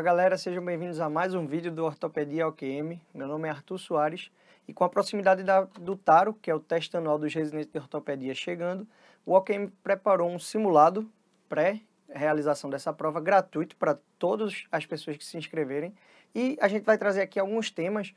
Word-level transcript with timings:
Olá 0.00 0.06
galera, 0.06 0.38
sejam 0.38 0.64
bem-vindos 0.64 0.98
a 0.98 1.10
mais 1.10 1.34
um 1.34 1.46
vídeo 1.46 1.70
do 1.70 1.84
Ortopedia 1.84 2.48
OQM. 2.48 2.98
Meu 3.12 3.28
nome 3.28 3.48
é 3.48 3.50
Arthur 3.50 3.76
Soares 3.76 4.30
e 4.66 4.72
com 4.72 4.82
a 4.82 4.88
proximidade 4.88 5.42
da, 5.42 5.64
do 5.78 5.94
TARO, 5.94 6.32
que 6.32 6.50
é 6.50 6.54
o 6.54 6.58
teste 6.58 6.96
anual 6.96 7.18
dos 7.18 7.34
residentes 7.34 7.70
de 7.70 7.78
ortopedia 7.78 8.34
chegando, 8.34 8.88
o 9.26 9.34
OQM 9.34 9.68
preparou 9.82 10.30
um 10.30 10.38
simulado 10.38 11.06
pré-realização 11.50 12.70
dessa 12.70 12.94
prova 12.94 13.20
gratuito 13.20 13.76
para 13.76 13.98
todas 14.18 14.64
as 14.72 14.86
pessoas 14.86 15.18
que 15.18 15.24
se 15.24 15.36
inscreverem 15.36 15.94
e 16.34 16.56
a 16.62 16.66
gente 16.66 16.84
vai 16.84 16.96
trazer 16.96 17.20
aqui 17.20 17.38
alguns 17.38 17.70
temas 17.70 18.14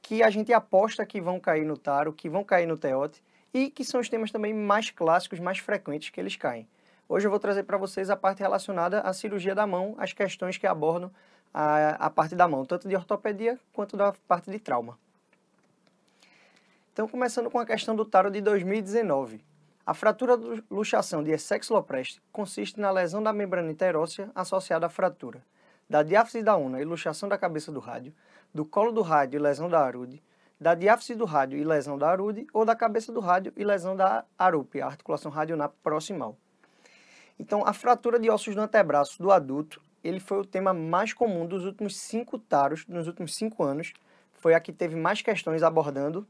que 0.00 0.22
a 0.22 0.30
gente 0.30 0.52
aposta 0.52 1.04
que 1.04 1.20
vão 1.20 1.40
cair 1.40 1.66
no 1.66 1.76
TARO, 1.76 2.12
que 2.12 2.28
vão 2.28 2.44
cair 2.44 2.68
no 2.68 2.76
TEOT 2.76 3.20
e 3.52 3.70
que 3.70 3.84
são 3.84 4.00
os 4.00 4.08
temas 4.08 4.30
também 4.30 4.54
mais 4.54 4.88
clássicos, 4.88 5.40
mais 5.40 5.58
frequentes 5.58 6.10
que 6.10 6.20
eles 6.20 6.36
caem. 6.36 6.68
Hoje 7.08 7.26
eu 7.26 7.30
vou 7.30 7.38
trazer 7.38 7.64
para 7.64 7.76
vocês 7.76 8.10
a 8.10 8.16
parte 8.16 8.40
relacionada 8.40 9.00
à 9.00 9.12
cirurgia 9.12 9.54
da 9.54 9.66
mão, 9.66 9.94
as 9.98 10.12
questões 10.12 10.56
que 10.56 10.66
abordam 10.66 11.10
a, 11.52 12.06
a 12.06 12.10
parte 12.10 12.34
da 12.34 12.48
mão, 12.48 12.64
tanto 12.64 12.88
de 12.88 12.96
ortopedia 12.96 13.58
quanto 13.72 13.96
da 13.96 14.12
parte 14.26 14.50
de 14.50 14.58
trauma. 14.58 14.98
Então, 16.92 17.08
começando 17.08 17.50
com 17.50 17.58
a 17.58 17.66
questão 17.66 17.94
do 17.94 18.04
taro 18.04 18.30
de 18.30 18.40
2019. 18.40 19.44
A 19.86 19.92
fratura 19.92 20.38
de 20.38 20.64
luxação 20.70 21.22
de 21.22 21.30
Essex 21.30 21.68
lopreste 21.68 22.22
consiste 22.32 22.80
na 22.80 22.90
lesão 22.90 23.22
da 23.22 23.32
membrana 23.32 23.70
interóssea 23.70 24.30
associada 24.34 24.86
à 24.86 24.88
fratura 24.88 25.42
da 25.88 26.02
diáfise 26.02 26.42
da 26.42 26.56
una 26.56 26.80
e 26.80 26.84
luxação 26.84 27.28
da 27.28 27.38
cabeça 27.38 27.70
do 27.70 27.80
rádio, 27.80 28.14
do 28.52 28.64
colo 28.64 28.92
do 28.92 29.02
rádio 29.02 29.38
e 29.38 29.40
lesão 29.40 29.68
da 29.68 29.80
arude, 29.80 30.22
da 30.60 30.74
diáfise 30.74 31.14
do 31.14 31.24
rádio 31.24 31.58
e 31.58 31.64
lesão 31.64 31.98
da 31.98 32.08
arude 32.08 32.46
ou 32.52 32.64
da 32.64 32.74
cabeça 32.74 33.12
do 33.12 33.20
rádio 33.20 33.52
e 33.56 33.64
lesão 33.64 33.94
da 33.96 34.24
arupe, 34.38 34.80
a 34.80 34.86
articulação 34.86 35.30
radionar 35.30 35.70
proximal. 35.82 36.36
Então, 37.38 37.62
a 37.66 37.72
fratura 37.72 38.18
de 38.18 38.30
ossos 38.30 38.54
do 38.54 38.60
antebraço 38.60 39.20
do 39.20 39.30
adulto, 39.30 39.80
ele 40.02 40.20
foi 40.20 40.38
o 40.38 40.44
tema 40.44 40.72
mais 40.72 41.12
comum 41.12 41.46
dos 41.46 41.64
últimos 41.64 41.96
cinco 41.96 42.38
taros, 42.38 42.86
nos 42.86 43.06
últimos 43.06 43.34
cinco 43.34 43.64
anos. 43.64 43.92
Foi 44.32 44.54
a 44.54 44.60
que 44.60 44.72
teve 44.72 44.94
mais 44.94 45.22
questões 45.22 45.62
abordando 45.62 46.26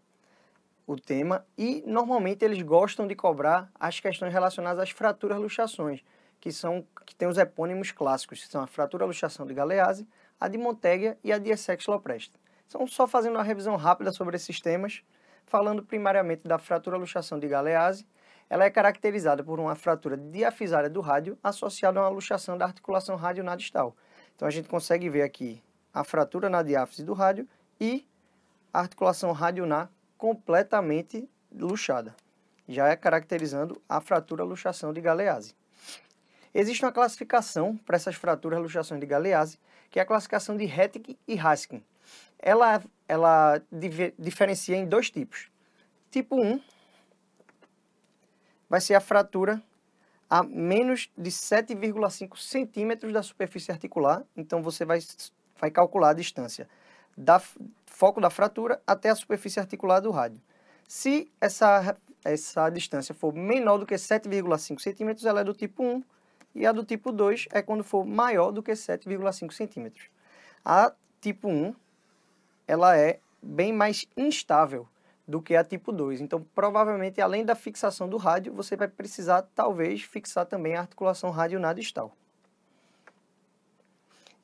o 0.87 0.97
tema 0.97 1.45
e 1.57 1.83
normalmente 1.87 2.45
eles 2.45 2.61
gostam 2.63 3.07
de 3.07 3.15
cobrar 3.15 3.71
as 3.79 4.01
questões 4.01 4.33
relacionadas 4.33 4.81
às 4.81 4.91
fraturas 4.91 5.39
luxações, 5.39 6.05
que 6.41 6.53
são 6.53 6.87
que 7.07 7.15
tem 7.15 7.27
os 7.29 7.39
epônimos 7.39 7.91
clássicos, 7.91 8.43
que 8.43 8.49
são 8.49 8.63
a 8.63 8.67
fratura 8.67 9.05
luxação 9.05 9.47
de 9.47 9.55
Galeazzi, 9.55 10.07
a 10.41 10.49
de 10.49 10.59
Monteglia 10.59 11.19
e 11.25 11.33
a 11.33 11.39
de 11.39 11.51
Essex 11.51 11.87
Lopresti. 11.87 12.39
Então, 12.67 12.87
só 12.87 13.07
fazendo 13.07 13.35
uma 13.35 13.43
revisão 13.43 13.77
rápida 13.77 14.13
sobre 14.13 14.37
esses 14.37 14.61
temas, 14.61 15.03
falando 15.47 15.83
primariamente 15.83 16.43
da 16.47 16.59
fratura 16.59 16.97
luxação 16.97 17.39
de 17.39 17.47
Galeazzi, 17.47 18.07
ela 18.49 18.65
é 18.65 18.71
caracterizada 18.71 19.43
por 19.43 19.59
uma 19.59 19.75
fratura 19.75 20.17
diafisária 20.17 20.91
do 20.91 21.01
rádio 21.01 21.39
associada 21.43 21.99
a 21.99 22.03
uma 22.03 22.09
luxação 22.09 22.57
da 22.57 22.67
articulação 22.67 23.17
radionadistal. 23.17 23.97
Então 24.35 24.47
a 24.47 24.51
gente 24.51 24.69
consegue 24.69 25.09
ver 25.09 25.23
aqui 25.23 25.63
a 25.93 26.05
fratura 26.05 26.49
na 26.49 26.63
diáfise 26.63 27.05
do 27.05 27.13
rádio 27.13 27.49
e 27.81 28.07
a 28.73 28.81
articulação 28.81 29.33
radionar 29.33 29.91
completamente 30.19 31.29
luxada. 31.53 32.15
Já 32.69 32.89
é 32.89 32.97
caracterizando 32.97 33.81
a 33.89 34.01
fratura 34.01 34.43
luxação 34.43 34.93
de 34.93 35.01
Galeazzi. 35.01 35.55
Existe 36.55 36.85
uma 36.85 36.93
classificação 36.93 37.77
para 37.77 37.97
essas 37.97 38.15
fraturas 38.15 38.61
luxações 38.61 39.01
de 39.01 39.07
Galeazzi, 39.07 39.59
que 39.91 39.99
é 39.99 40.03
a 40.03 40.07
classificação 40.07 40.57
de 40.57 40.65
Hettig 40.65 41.19
e 41.27 41.39
Haskin. 41.39 41.83
Ela, 42.39 42.83
ela 43.09 43.61
diferencia 44.19 44.77
em 44.77 44.87
dois 44.87 45.11
tipos. 45.11 45.49
Tipo 46.11 46.41
1, 46.41 46.61
vai 48.69 48.81
ser 48.81 48.95
a 48.95 49.01
fratura 49.01 49.63
a 50.29 50.43
menos 50.43 51.11
de 51.17 51.31
7,5 51.31 52.37
centímetros 52.37 53.13
da 53.13 53.23
superfície 53.23 53.71
articular. 53.71 54.25
Então, 54.37 54.63
você 54.63 54.85
vai, 54.85 54.99
vai 55.61 55.71
calcular 55.71 56.11
a 56.11 56.15
distância 56.15 56.69
da 57.17 57.41
foco 57.87 58.21
da 58.21 58.31
fratura 58.31 58.83
até 58.87 59.11
a 59.11 59.15
superfície 59.15 59.61
articular 59.61 60.01
do 60.01 60.11
rádio. 60.11 60.41
Se 60.89 61.31
essa, 61.41 61.97
essa 62.25 62.69
distância 62.71 63.15
for 63.15 63.33
menor 63.33 63.79
do 63.79 63.87
que 63.87 63.95
7,5 63.95 64.81
centímetros, 64.81 65.25
ela 65.25 65.41
é 65.41 65.45
do 65.45 65.55
tipo 65.55 65.83
1, 65.83 66.03
e 66.55 66.67
a 66.67 66.73
do 66.73 66.85
tipo 66.85 67.11
2 67.11 67.49
é 67.53 67.63
quando 67.63 67.83
for 67.83 68.05
maior 68.05 68.53
do 68.53 68.63
que 68.63 68.73
7,5 68.73 69.53
centímetros. 69.53 70.09
A 70.65 70.93
tipo 71.21 71.49
1, 71.49 71.75
ela 72.67 72.97
é 72.97 73.19
bem 73.43 73.73
mais 73.73 74.07
instável, 74.17 74.89
do 75.27 75.41
que 75.41 75.57
a 75.57 75.65
tipo 75.65 75.91
2. 75.91 76.21
Então, 76.21 76.45
provavelmente, 76.55 77.21
além 77.21 77.45
da 77.45 77.55
fixação 77.55 78.09
do 78.09 78.17
rádio, 78.17 78.53
você 78.53 78.77
vai 78.77 78.89
precisar, 78.89 79.43
talvez, 79.55 80.03
fixar 80.03 80.47
também 80.47 80.77
a 80.77 80.81
articulação 80.81 81.31
radionadistal. 81.31 82.13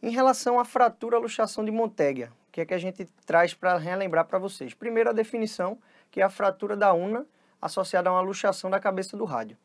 Em 0.03 0.11
relação 0.11 0.59
à 0.59 0.65
fratura 0.65 1.19
luxação 1.19 1.63
de 1.65 1.71
Monteglia, 1.71 2.33
o 2.49 2.53
que 2.53 2.63
é 2.63 2.65
que 2.65 2.75
a 2.75 2.79
gente 2.79 3.05
traz 3.27 3.53
para 3.53 3.77
relembrar 3.77 4.25
para 4.25 4.39
vocês? 4.39 4.73
Primeiro, 4.73 5.11
a 5.11 5.13
definição, 5.13 5.79
que 6.11 6.21
é 6.21 6.25
a 6.25 6.31
fratura 6.31 6.75
da 6.75 6.93
una 6.93 7.27
associada 7.61 8.09
a 8.09 8.13
uma 8.13 8.23
luxação 8.23 8.71
da 8.71 8.81
cabeça 8.81 9.17
do 9.17 9.25
rádio. 9.25 9.59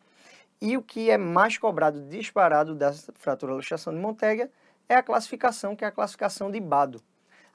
E 0.62 0.76
o 0.76 0.82
que 0.82 1.10
é 1.10 1.18
mais 1.18 1.58
cobrado 1.58 2.02
disparado 2.02 2.76
dessa 2.76 3.14
fratura 3.14 3.54
luxação 3.54 3.94
de 3.94 4.00
Monteglia 4.00 4.52
é 4.88 4.96
a 4.96 5.04
classificação, 5.04 5.76
que 5.76 5.86
é 5.86 5.88
a 5.88 5.92
classificação 5.92 6.52
de 6.52 6.60
Bado. 6.60 7.02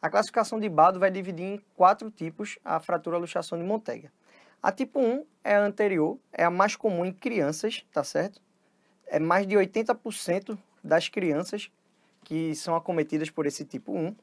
A 0.02 0.08
classificação 0.08 0.58
de 0.58 0.68
Bado 0.68 0.98
vai 0.98 1.10
dividir 1.10 1.44
em 1.44 1.60
quatro 1.76 2.10
tipos 2.10 2.58
a 2.64 2.80
fratura 2.80 3.18
luxação 3.18 3.58
de 3.58 3.64
Monteglia. 3.64 4.10
A 4.62 4.72
tipo 4.72 4.98
1 4.98 5.26
é 5.44 5.56
a 5.56 5.62
anterior, 5.62 6.18
é 6.32 6.44
a 6.44 6.50
mais 6.50 6.74
comum 6.74 7.04
em 7.04 7.12
crianças, 7.12 7.84
tá 7.92 8.02
certo? 8.02 8.40
É 9.06 9.18
mais 9.18 9.46
de 9.46 9.56
80% 9.56 10.58
das 10.82 11.08
crianças 11.08 11.70
que 12.24 12.54
são 12.54 12.74
acometidas 12.74 13.28
por 13.28 13.44
esse 13.44 13.64
tipo 13.64 13.92
1. 13.92 14.16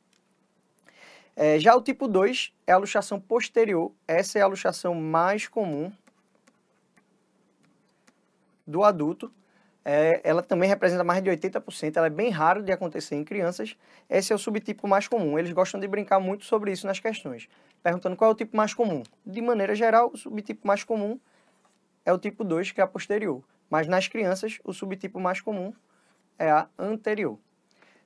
É, 1.35 1.59
já 1.59 1.75
o 1.75 1.81
tipo 1.81 2.07
2 2.07 2.53
é 2.65 2.71
a 2.71 2.77
luxação 2.77 3.19
posterior, 3.19 3.91
essa 4.07 4.39
é 4.39 4.41
a 4.41 4.47
luxação 4.47 4.95
mais 4.95 5.47
comum 5.47 5.91
do 8.65 8.83
adulto 8.83 9.31
é, 9.90 10.20
ela 10.22 10.44
também 10.44 10.68
representa 10.68 11.02
mais 11.02 11.24
de 11.24 11.30
80%, 11.30 11.96
ela 11.96 12.08
é 12.08 12.09
bem 12.09 12.30
raro 12.30 12.62
de 12.62 12.74
acontecer 12.74 13.16
em 13.16 13.24
crianças. 13.24 13.78
Esse 14.09 14.34
é 14.34 14.36
o 14.36 14.38
subtipo 14.38 14.86
mais 14.86 15.08
comum. 15.08 15.40
Eles 15.40 15.53
gostam 15.53 15.80
de 15.80 15.88
brincar 15.88 16.20
muito 16.20 16.44
sobre 16.44 16.74
isso 16.74 16.86
nas 16.86 17.00
questões, 17.00 17.48
perguntando 17.81 18.18
qual 18.18 18.31
é 18.31 18.34
o 18.34 18.36
tipo 18.36 18.58
mais 18.58 18.74
comum. 18.74 19.02
De 19.25 19.42
maneira 19.42 19.74
geral, 19.75 20.12
o 20.14 20.18
subtipo 20.18 20.68
mais 20.68 20.84
comum 20.84 21.18
é 22.06 22.12
o 22.12 22.18
tipo 22.18 22.44
2, 22.44 22.72
que 22.72 22.81
é 22.81 22.84
a 22.84 22.88
posterior. 22.88 23.42
Mas 23.70 23.88
nas 23.88 24.09
crianças, 24.09 24.59
o 24.66 24.74
subtipo 24.74 25.22
mais 25.22 25.40
comum 25.40 25.74
é 26.38 26.52
a 26.52 26.68
anterior. 26.78 27.40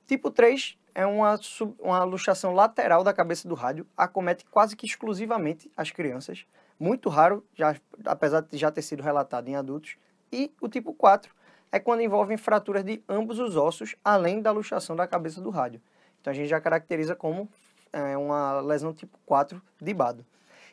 Tipo 0.06 0.30
3 0.30 0.78
é 0.94 1.04
uma, 1.04 1.36
sub, 1.38 1.74
uma 1.80 2.04
luxação 2.04 2.54
lateral 2.54 3.02
da 3.02 3.12
cabeça 3.12 3.48
do 3.48 3.56
rádio, 3.56 3.84
acomete 3.96 4.44
quase 4.44 4.76
que 4.76 4.86
exclusivamente 4.86 5.68
as 5.76 5.90
crianças. 5.90 6.46
Muito 6.78 7.08
raro, 7.08 7.44
já, 7.56 7.74
apesar 8.04 8.42
de 8.42 8.56
já 8.56 8.70
ter 8.70 8.82
sido 8.82 9.02
relatado 9.02 9.48
em 9.48 9.56
adultos. 9.56 9.96
E 10.30 10.52
o 10.60 10.68
tipo 10.68 10.94
4 10.94 11.41
é 11.72 11.80
quando 11.80 12.02
envolvem 12.02 12.36
fraturas 12.36 12.84
de 12.84 13.02
ambos 13.08 13.38
os 13.38 13.56
ossos, 13.56 13.96
além 14.04 14.42
da 14.42 14.50
luxação 14.52 14.94
da 14.94 15.06
cabeça 15.06 15.40
do 15.40 15.48
rádio. 15.48 15.80
Então 16.20 16.30
a 16.30 16.34
gente 16.34 16.48
já 16.48 16.60
caracteriza 16.60 17.16
como 17.16 17.48
é, 17.90 18.16
uma 18.16 18.60
lesão 18.60 18.92
tipo 18.92 19.18
4 19.24 19.60
de 19.80 19.94
Bado. 19.94 20.24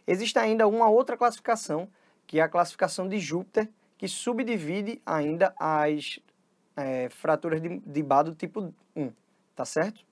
Existe 0.05 0.37
ainda 0.37 0.67
uma 0.67 0.89
outra 0.89 1.15
classificação, 1.15 1.87
que 2.27 2.39
é 2.39 2.43
a 2.43 2.49
classificação 2.49 3.07
de 3.07 3.17
Júpiter, 3.17 3.69
que 3.97 4.07
subdivide 4.07 5.01
ainda 5.05 5.53
as 5.57 6.19
é, 6.75 7.09
fraturas 7.09 7.61
de, 7.61 7.79
de 7.79 8.03
Bado 8.03 8.35
tipo 8.35 8.73
1, 8.95 9.11
tá 9.55 9.63
certo? 9.63 10.05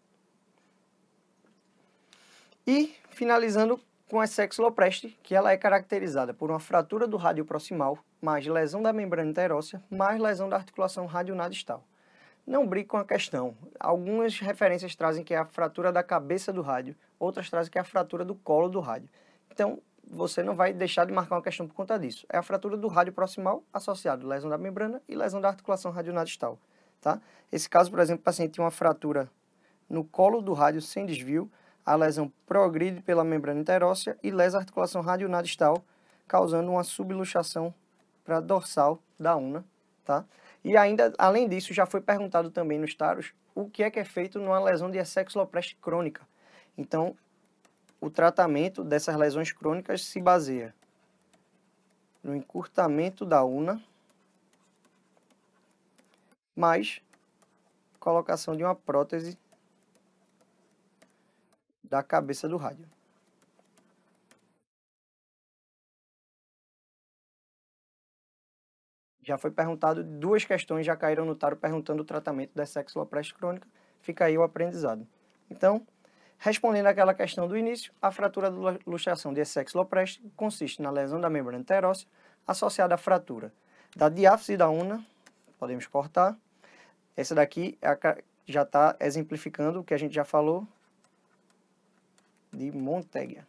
E 2.65 2.95
finalizando 3.09 3.79
com 4.09 4.22
a 4.22 4.28
sexulopreste, 4.28 5.17
que 5.22 5.35
ela 5.35 5.51
é 5.51 5.57
caracterizada 5.57 6.33
por 6.33 6.49
uma 6.49 6.59
fratura 6.59 7.05
do 7.07 7.17
rádio 7.17 7.43
proximal, 7.43 7.97
mais 8.22 8.46
lesão 8.46 8.81
da 8.81 8.91
membrana 8.91 9.29
interóssea, 9.29 9.81
mais 9.90 10.19
lesão 10.19 10.49
da 10.49 10.55
articulação 10.55 11.05
radionadistal. 11.05 11.84
Não 12.46 12.66
brinque 12.66 12.87
com 12.87 12.97
a 12.97 13.05
questão. 13.05 13.55
Algumas 13.79 14.40
referências 14.40 14.96
trazem 14.96 15.23
que 15.23 15.34
é 15.34 15.37
a 15.37 15.46
fratura 15.46 15.91
da 15.91 16.02
cabeça 16.02 16.53
do 16.53 16.61
rádio, 16.61 16.96
outras 17.19 17.49
trazem 17.49 17.72
que 17.72 17.78
é 17.78 17.81
a 17.81 17.84
fratura 17.84 18.23
do 18.23 18.35
colo 18.35 18.69
do 18.69 18.79
rádio. 18.79 19.09
Então, 19.52 19.81
você 20.09 20.41
não 20.41 20.55
vai 20.55 20.72
deixar 20.73 21.05
de 21.05 21.11
marcar 21.11 21.35
uma 21.35 21.41
questão 21.41 21.67
por 21.67 21.73
conta 21.73 21.99
disso. 21.99 22.25
É 22.29 22.37
a 22.37 22.43
fratura 22.43 22.78
do 22.78 22.87
rádio 22.87 23.11
proximal 23.11 23.64
associado 23.73 24.25
à 24.25 24.29
lesão 24.29 24.49
da 24.49 24.58
membrana 24.58 25.02
e 25.08 25.16
lesão 25.16 25.41
da 25.41 25.49
articulação 25.49 25.91
radionadistal. 25.91 26.58
Tá? 27.02 27.22
Esse 27.52 27.69
caso, 27.69 27.91
por 27.91 27.99
exemplo, 27.99 28.22
o 28.22 28.23
paciente 28.23 28.53
tinha 28.53 28.64
uma 28.64 28.72
fratura 28.72 29.29
no 29.90 30.03
colo 30.03 30.41
do 30.41 30.53
rádio 30.53 30.81
sem 30.81 31.05
desvio, 31.05 31.52
a 31.85 31.96
lesão 31.96 32.31
progride 32.46 33.02
pela 33.02 33.23
membrana 33.23 33.59
interóssea 33.59 34.17
e 34.22 34.31
lesa 34.31 34.58
a 34.58 34.61
articulação 34.61 35.02
radionadistal, 35.02 35.84
causando 36.28 36.72
uma 36.72 36.84
subluxação 36.84 37.73
para 38.28 38.41
dorsal 38.41 39.02
da 39.18 39.38
una, 39.38 39.64
tá? 40.03 40.26
E 40.62 40.76
ainda, 40.76 41.14
além 41.18 41.47
disso, 41.47 41.74
já 41.74 41.85
foi 41.85 42.02
perguntado 42.02 42.52
também 42.52 42.78
nos 42.78 42.94
taros 42.94 43.34
o 43.56 43.70
que 43.70 43.82
é 43.82 43.90
que 43.90 44.00
é 44.00 44.03
feito 44.03 44.38
numa 44.38 44.62
lesão 44.62 44.91
de 44.91 44.97
essexlopreste 44.97 45.78
crônica. 45.78 46.28
Então, 46.78 47.16
o 48.02 48.09
tratamento 48.09 48.84
dessas 48.84 49.16
lesões 49.16 49.53
crônicas 49.53 50.03
se 50.03 50.20
baseia 50.20 50.76
no 52.22 52.35
encurtamento 52.35 53.26
da 53.26 53.46
una, 53.46 53.82
mais 56.53 57.02
colocação 57.97 58.58
de 58.58 58.64
uma 58.66 58.76
prótese 58.76 59.40
da 61.82 62.03
cabeça 62.03 62.50
do 62.50 62.58
rádio. 62.58 62.97
Já 69.28 69.38
foi 69.38 69.52
perguntado, 69.52 70.06
duas 70.06 70.46
questões 70.46 70.85
já 70.85 70.96
caíram 70.96 71.26
no 71.26 71.35
taro 71.35 71.58
perguntando 71.58 72.02
o 72.02 72.06
tratamento 72.06 72.52
da 72.56 72.66
sexualopreste 72.66 73.34
crônica. 73.34 73.68
Fica 74.02 74.24
aí 74.24 74.38
o 74.38 74.41
aprendizado. 74.41 75.06
Então, 75.52 75.85
respondendo 76.38 76.85
àquela 76.85 77.14
questão 77.14 77.46
do 77.46 77.58
início, 77.58 77.91
a 78.02 78.09
fratura 78.09 78.50
da 78.50 78.78
luxação 78.88 79.34
de 79.34 79.44
sexualopreste 79.44 80.24
consiste 80.34 80.82
na 80.82 80.90
lesão 80.90 81.20
da 81.20 81.29
membrana 81.29 81.59
interóssea 81.59 82.08
associada 82.47 82.96
à 82.96 82.97
fratura 82.97 83.52
da 83.97 84.08
diáfise 84.08 84.56
da 84.56 84.70
una, 84.70 85.06
podemos 85.59 85.85
cortar. 85.88 86.34
Essa 87.14 87.35
daqui 87.35 87.78
é 87.82 87.90
a, 87.90 88.18
já 88.46 88.62
está 88.62 88.96
exemplificando 89.02 89.82
o 89.82 89.84
que 89.84 89.94
a 89.94 89.97
gente 89.97 90.16
já 90.16 90.24
falou 90.24 90.66
de 92.53 92.72
Monteggia 92.72 93.46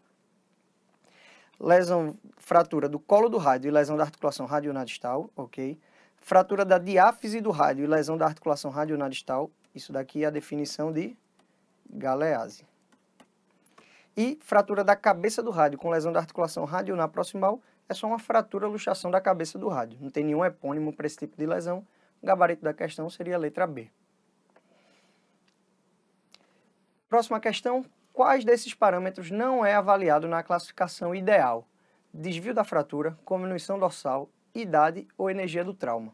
lesão, 1.61 2.17
fratura 2.37 2.89
do 2.89 2.99
colo 2.99 3.29
do 3.29 3.39
rádio 3.39 3.69
e 3.69 3.71
lesão 3.71 3.97
da 3.97 4.05
articulação 4.05 4.47
radionadistal, 4.47 5.31
ok? 5.37 5.79
Fratura 6.17 6.65
da 6.65 6.79
diáfise 6.79 7.41
do 7.41 7.51
rádio 7.51 7.85
e 7.85 7.87
lesão 7.87 8.17
da 8.17 8.27
articulação 8.27 8.71
radionadistal, 8.71 9.51
isso 9.75 9.93
daqui 9.93 10.25
é 10.25 10.27
a 10.27 10.31
definição 10.31 10.93
de 10.93 11.17
Galeazzi. 11.91 12.67
E 14.17 14.39
fratura 14.43 14.83
da 14.83 14.97
cabeça 14.97 15.43
do 15.43 15.51
rádio 15.51 15.79
com 15.79 15.91
lesão 15.91 16.13
da 16.13 16.21
articulação 16.21 16.65
radionar 16.65 17.09
proximal 17.09 17.61
é 17.89 17.95
só 17.95 18.07
uma 18.07 18.19
fratura 18.19 18.67
luxação 18.67 19.11
da 19.11 19.21
cabeça 19.21 19.59
do 19.59 19.69
rádio. 19.69 19.99
Não 20.01 20.11
tem 20.11 20.25
nenhum 20.25 20.45
epônimo 20.45 20.93
para 20.93 21.07
esse 21.07 21.17
tipo 21.17 21.37
de 21.37 21.47
lesão. 21.47 21.87
O 22.21 22.27
gabarito 22.27 22.63
da 22.63 22.75
questão 22.75 23.09
seria 23.09 23.37
a 23.37 23.39
letra 23.39 23.67
B. 23.67 23.89
Próxima 27.09 27.41
questão, 27.41 27.87
quais 28.19 28.45
desses 28.45 28.75
parâmetros 28.75 29.31
não 29.31 29.65
é 29.65 29.77
avaliado 29.77 30.27
na 30.27 30.43
classificação 30.43 31.15
ideal? 31.15 31.65
Desvio 32.13 32.53
da 32.53 32.65
fratura, 32.65 33.17
diminuição 33.25 33.79
dorsal, 33.79 34.29
idade 34.53 35.07
ou 35.17 35.31
energia 35.31 35.63
do 35.63 35.73
trauma. 35.73 36.13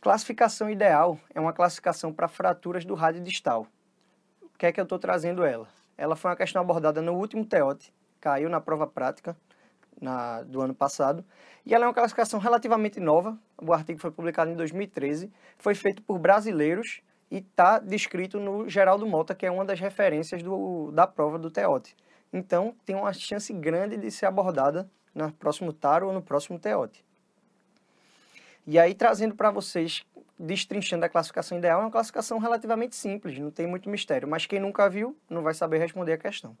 Classificação 0.00 0.70
ideal 0.70 1.18
é 1.34 1.40
uma 1.40 1.52
classificação 1.52 2.12
para 2.12 2.28
fraturas 2.28 2.84
do 2.84 2.94
rádio 2.94 3.20
distal. 3.20 3.66
O 4.40 4.56
que 4.56 4.66
é 4.66 4.70
que 4.70 4.78
eu 4.78 4.84
estou 4.84 4.96
trazendo 4.96 5.44
ela? 5.44 5.66
Ela 5.98 6.14
foi 6.14 6.30
uma 6.30 6.36
questão 6.36 6.62
abordada 6.62 7.02
no 7.02 7.14
último 7.14 7.44
TEOT, 7.44 7.92
caiu 8.20 8.48
na 8.48 8.60
prova 8.60 8.86
prática 8.86 9.36
na, 10.00 10.42
do 10.42 10.60
ano 10.60 10.72
passado, 10.72 11.24
e 11.66 11.74
ela 11.74 11.84
é 11.84 11.88
uma 11.88 11.94
classificação 11.94 12.38
relativamente 12.38 13.00
nova, 13.00 13.36
o 13.60 13.72
artigo 13.72 13.98
foi 13.98 14.12
publicado 14.12 14.52
em 14.52 14.54
2013, 14.54 15.32
foi 15.58 15.74
feito 15.74 16.00
por 16.00 16.16
brasileiros 16.20 17.02
e 17.30 17.38
está 17.38 17.78
descrito 17.78 18.38
no 18.38 18.68
Geraldo 18.68 19.06
Mota, 19.06 19.34
que 19.34 19.46
é 19.46 19.50
uma 19.50 19.64
das 19.64 19.80
referências 19.80 20.42
do, 20.42 20.90
da 20.92 21.06
prova 21.06 21.38
do 21.38 21.50
TEOT. 21.50 21.96
Então, 22.32 22.74
tem 22.84 22.96
uma 22.96 23.12
chance 23.12 23.52
grande 23.52 23.96
de 23.96 24.10
ser 24.10 24.26
abordada 24.26 24.90
no 25.14 25.32
próximo 25.32 25.72
TARO 25.72 26.08
ou 26.08 26.12
no 26.12 26.22
próximo 26.22 26.58
TEOT. 26.58 27.04
E 28.66 28.78
aí, 28.78 28.94
trazendo 28.94 29.34
para 29.34 29.50
vocês, 29.50 30.04
destrinchando 30.38 31.04
a 31.04 31.08
classificação 31.08 31.58
ideal, 31.58 31.80
é 31.80 31.84
uma 31.84 31.90
classificação 31.90 32.38
relativamente 32.38 32.96
simples, 32.96 33.38
não 33.38 33.50
tem 33.50 33.66
muito 33.66 33.88
mistério, 33.88 34.26
mas 34.26 34.46
quem 34.46 34.58
nunca 34.58 34.88
viu 34.88 35.16
não 35.28 35.42
vai 35.42 35.54
saber 35.54 35.78
responder 35.78 36.14
a 36.14 36.18
questão. 36.18 36.56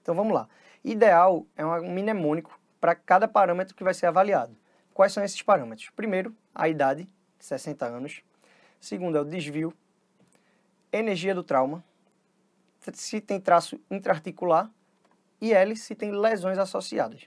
Então, 0.00 0.14
vamos 0.14 0.32
lá. 0.32 0.48
Ideal 0.84 1.44
é 1.56 1.64
um 1.64 1.90
mnemônico 1.92 2.58
para 2.80 2.94
cada 2.94 3.26
parâmetro 3.26 3.74
que 3.74 3.82
vai 3.82 3.94
ser 3.94 4.06
avaliado. 4.06 4.56
Quais 4.94 5.12
são 5.12 5.24
esses 5.24 5.42
parâmetros? 5.42 5.90
Primeiro, 5.96 6.34
a 6.54 6.68
idade, 6.68 7.08
60 7.38 7.84
anos. 7.84 8.22
Segundo 8.80 9.18
é 9.18 9.20
o 9.20 9.24
desvio, 9.24 9.74
energia 10.98 11.34
do 11.34 11.42
trauma, 11.42 11.84
se 12.92 13.20
tem 13.20 13.40
traço 13.40 13.80
intraarticular 13.90 14.70
e 15.40 15.52
L 15.52 15.76
se 15.76 15.94
tem 15.94 16.10
lesões 16.10 16.58
associadas. 16.58 17.22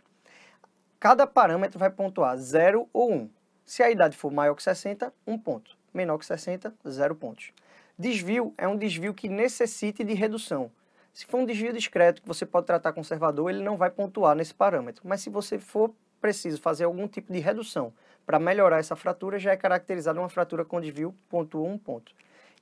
Cada 0.99 1.25
parâmetro 1.25 1.79
vai 1.79 1.89
pontuar 1.89 2.37
0 2.37 2.89
ou 2.91 3.11
1. 3.11 3.15
Um. 3.15 3.29
Se 3.65 3.83
a 3.83 3.89
idade 3.89 4.17
for 4.17 4.31
maior 4.31 4.55
que 4.55 4.63
60, 4.63 5.13
1 5.25 5.31
um 5.31 5.37
ponto. 5.37 5.77
Menor 5.93 6.17
que 6.17 6.25
60, 6.25 6.73
0 6.87 7.15
pontos. 7.15 7.51
Desvio 7.97 8.53
é 8.57 8.67
um 8.67 8.77
desvio 8.77 9.13
que 9.13 9.29
necessite 9.29 10.03
de 10.03 10.13
redução. 10.13 10.71
Se 11.13 11.25
for 11.25 11.37
um 11.37 11.45
desvio 11.45 11.73
discreto 11.73 12.21
que 12.21 12.27
você 12.27 12.45
pode 12.45 12.65
tratar 12.65 12.93
conservador, 12.93 13.49
ele 13.49 13.63
não 13.63 13.77
vai 13.77 13.89
pontuar 13.89 14.35
nesse 14.35 14.53
parâmetro. 14.53 15.07
Mas 15.07 15.21
se 15.21 15.29
você 15.29 15.57
for 15.59 15.93
preciso 16.21 16.61
fazer 16.61 16.83
algum 16.83 17.07
tipo 17.07 17.31
de 17.31 17.39
redução 17.39 17.93
para 18.25 18.39
melhorar 18.39 18.79
essa 18.79 18.95
fratura, 18.95 19.39
já 19.39 19.51
é 19.51 19.57
caracterizada 19.57 20.19
uma 20.19 20.29
fratura 20.29 20.65
com 20.65 20.79
desvio 20.81 21.15
pontua 21.29 21.67
1 21.67 21.77
ponto. 21.77 22.13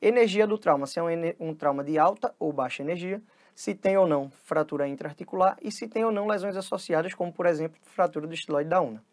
Energia 0.01 0.45
do 0.45 0.57
trauma, 0.57 0.85
se 0.85 0.99
é 0.99 1.03
um, 1.03 1.07
um 1.39 1.55
trauma 1.55 1.83
de 1.83 1.97
alta 1.97 2.33
ou 2.37 2.53
baixa 2.53 2.83
energia, 2.83 3.21
se 3.55 3.73
tem 3.73 3.97
ou 3.97 4.07
não 4.07 4.29
fratura 4.29 4.87
intraarticular 4.87 5.57
e 5.61 5.71
se 5.71 5.87
tem 5.87 6.05
ou 6.05 6.11
não 6.11 6.27
lesões 6.27 6.55
associadas, 6.55 7.15
como 7.15 7.33
por 7.33 7.47
exemplo, 7.47 7.79
fratura 7.81 8.27
do 8.27 8.33
estiloide 8.33 8.69
da 8.69 8.79
una. 8.79 9.03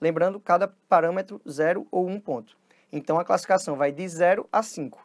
Lembrando, 0.00 0.38
cada 0.38 0.68
parâmetro 0.88 1.40
0 1.48 1.86
ou 1.90 2.06
1 2.06 2.12
um 2.12 2.20
ponto. 2.20 2.56
Então 2.92 3.18
a 3.18 3.24
classificação 3.24 3.74
vai 3.76 3.90
de 3.90 4.08
0 4.08 4.48
a 4.52 4.62
5. 4.62 5.04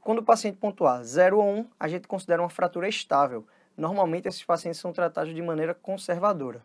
Quando 0.00 0.18
o 0.18 0.22
paciente 0.22 0.58
pontuar 0.58 1.02
0 1.02 1.38
ou 1.38 1.44
1, 1.44 1.58
um, 1.58 1.66
a 1.80 1.88
gente 1.88 2.06
considera 2.06 2.40
uma 2.40 2.48
fratura 2.48 2.88
estável. 2.88 3.44
Normalmente 3.76 4.28
esses 4.28 4.44
pacientes 4.44 4.80
são 4.80 4.92
tratados 4.92 5.34
de 5.34 5.42
maneira 5.42 5.74
conservadora. 5.74 6.62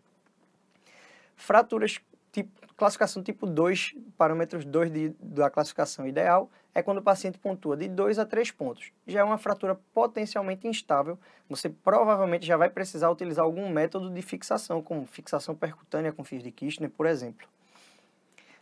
Fraturas 1.35 1.99
tipo, 2.31 2.51
classificação 2.77 3.23
tipo 3.23 3.47
2, 3.47 3.95
parâmetros 4.15 4.63
2 4.65 4.91
de, 4.91 5.09
da 5.19 5.49
classificação 5.49 6.05
ideal, 6.05 6.49
é 6.73 6.81
quando 6.81 6.99
o 6.99 7.01
paciente 7.01 7.37
pontua 7.37 7.75
de 7.75 7.87
2 7.87 8.19
a 8.19 8.25
3 8.25 8.51
pontos. 8.51 8.91
Já 9.07 9.21
é 9.21 9.23
uma 9.23 9.37
fratura 9.37 9.79
potencialmente 9.93 10.67
instável, 10.67 11.17
você 11.49 11.69
provavelmente 11.69 12.45
já 12.45 12.57
vai 12.57 12.69
precisar 12.69 13.09
utilizar 13.09 13.43
algum 13.43 13.69
método 13.69 14.09
de 14.09 14.21
fixação, 14.21 14.81
como 14.81 15.05
fixação 15.05 15.55
percutânea 15.55 16.11
com 16.11 16.23
fios 16.23 16.43
de 16.43 16.51
Kirchner, 16.51 16.89
por 16.89 17.05
exemplo. 17.05 17.47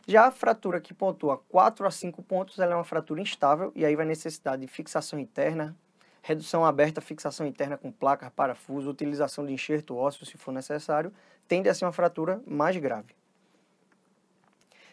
Já 0.06 0.26
a 0.26 0.30
fratura 0.30 0.80
que 0.80 0.94
pontua 0.94 1.36
4 1.50 1.86
a 1.86 1.90
5 1.90 2.22
pontos, 2.22 2.58
ela 2.58 2.72
é 2.72 2.74
uma 2.74 2.84
fratura 2.84 3.20
instável 3.20 3.70
e 3.74 3.84
aí 3.84 3.94
vai 3.94 4.06
necessitar 4.06 4.56
de 4.56 4.66
fixação 4.66 5.18
interna, 5.18 5.76
redução 6.22 6.64
aberta, 6.64 7.02
fixação 7.02 7.46
interna 7.46 7.76
com 7.76 7.92
placa, 7.92 8.30
parafuso, 8.30 8.88
utilização 8.88 9.44
de 9.44 9.52
enxerto 9.52 9.94
ósseo 9.94 10.24
se 10.24 10.38
for 10.38 10.52
necessário, 10.52 11.12
tende 11.46 11.68
a 11.68 11.74
ser 11.74 11.84
uma 11.84 11.92
fratura 11.92 12.42
mais 12.46 12.74
grave. 12.78 13.17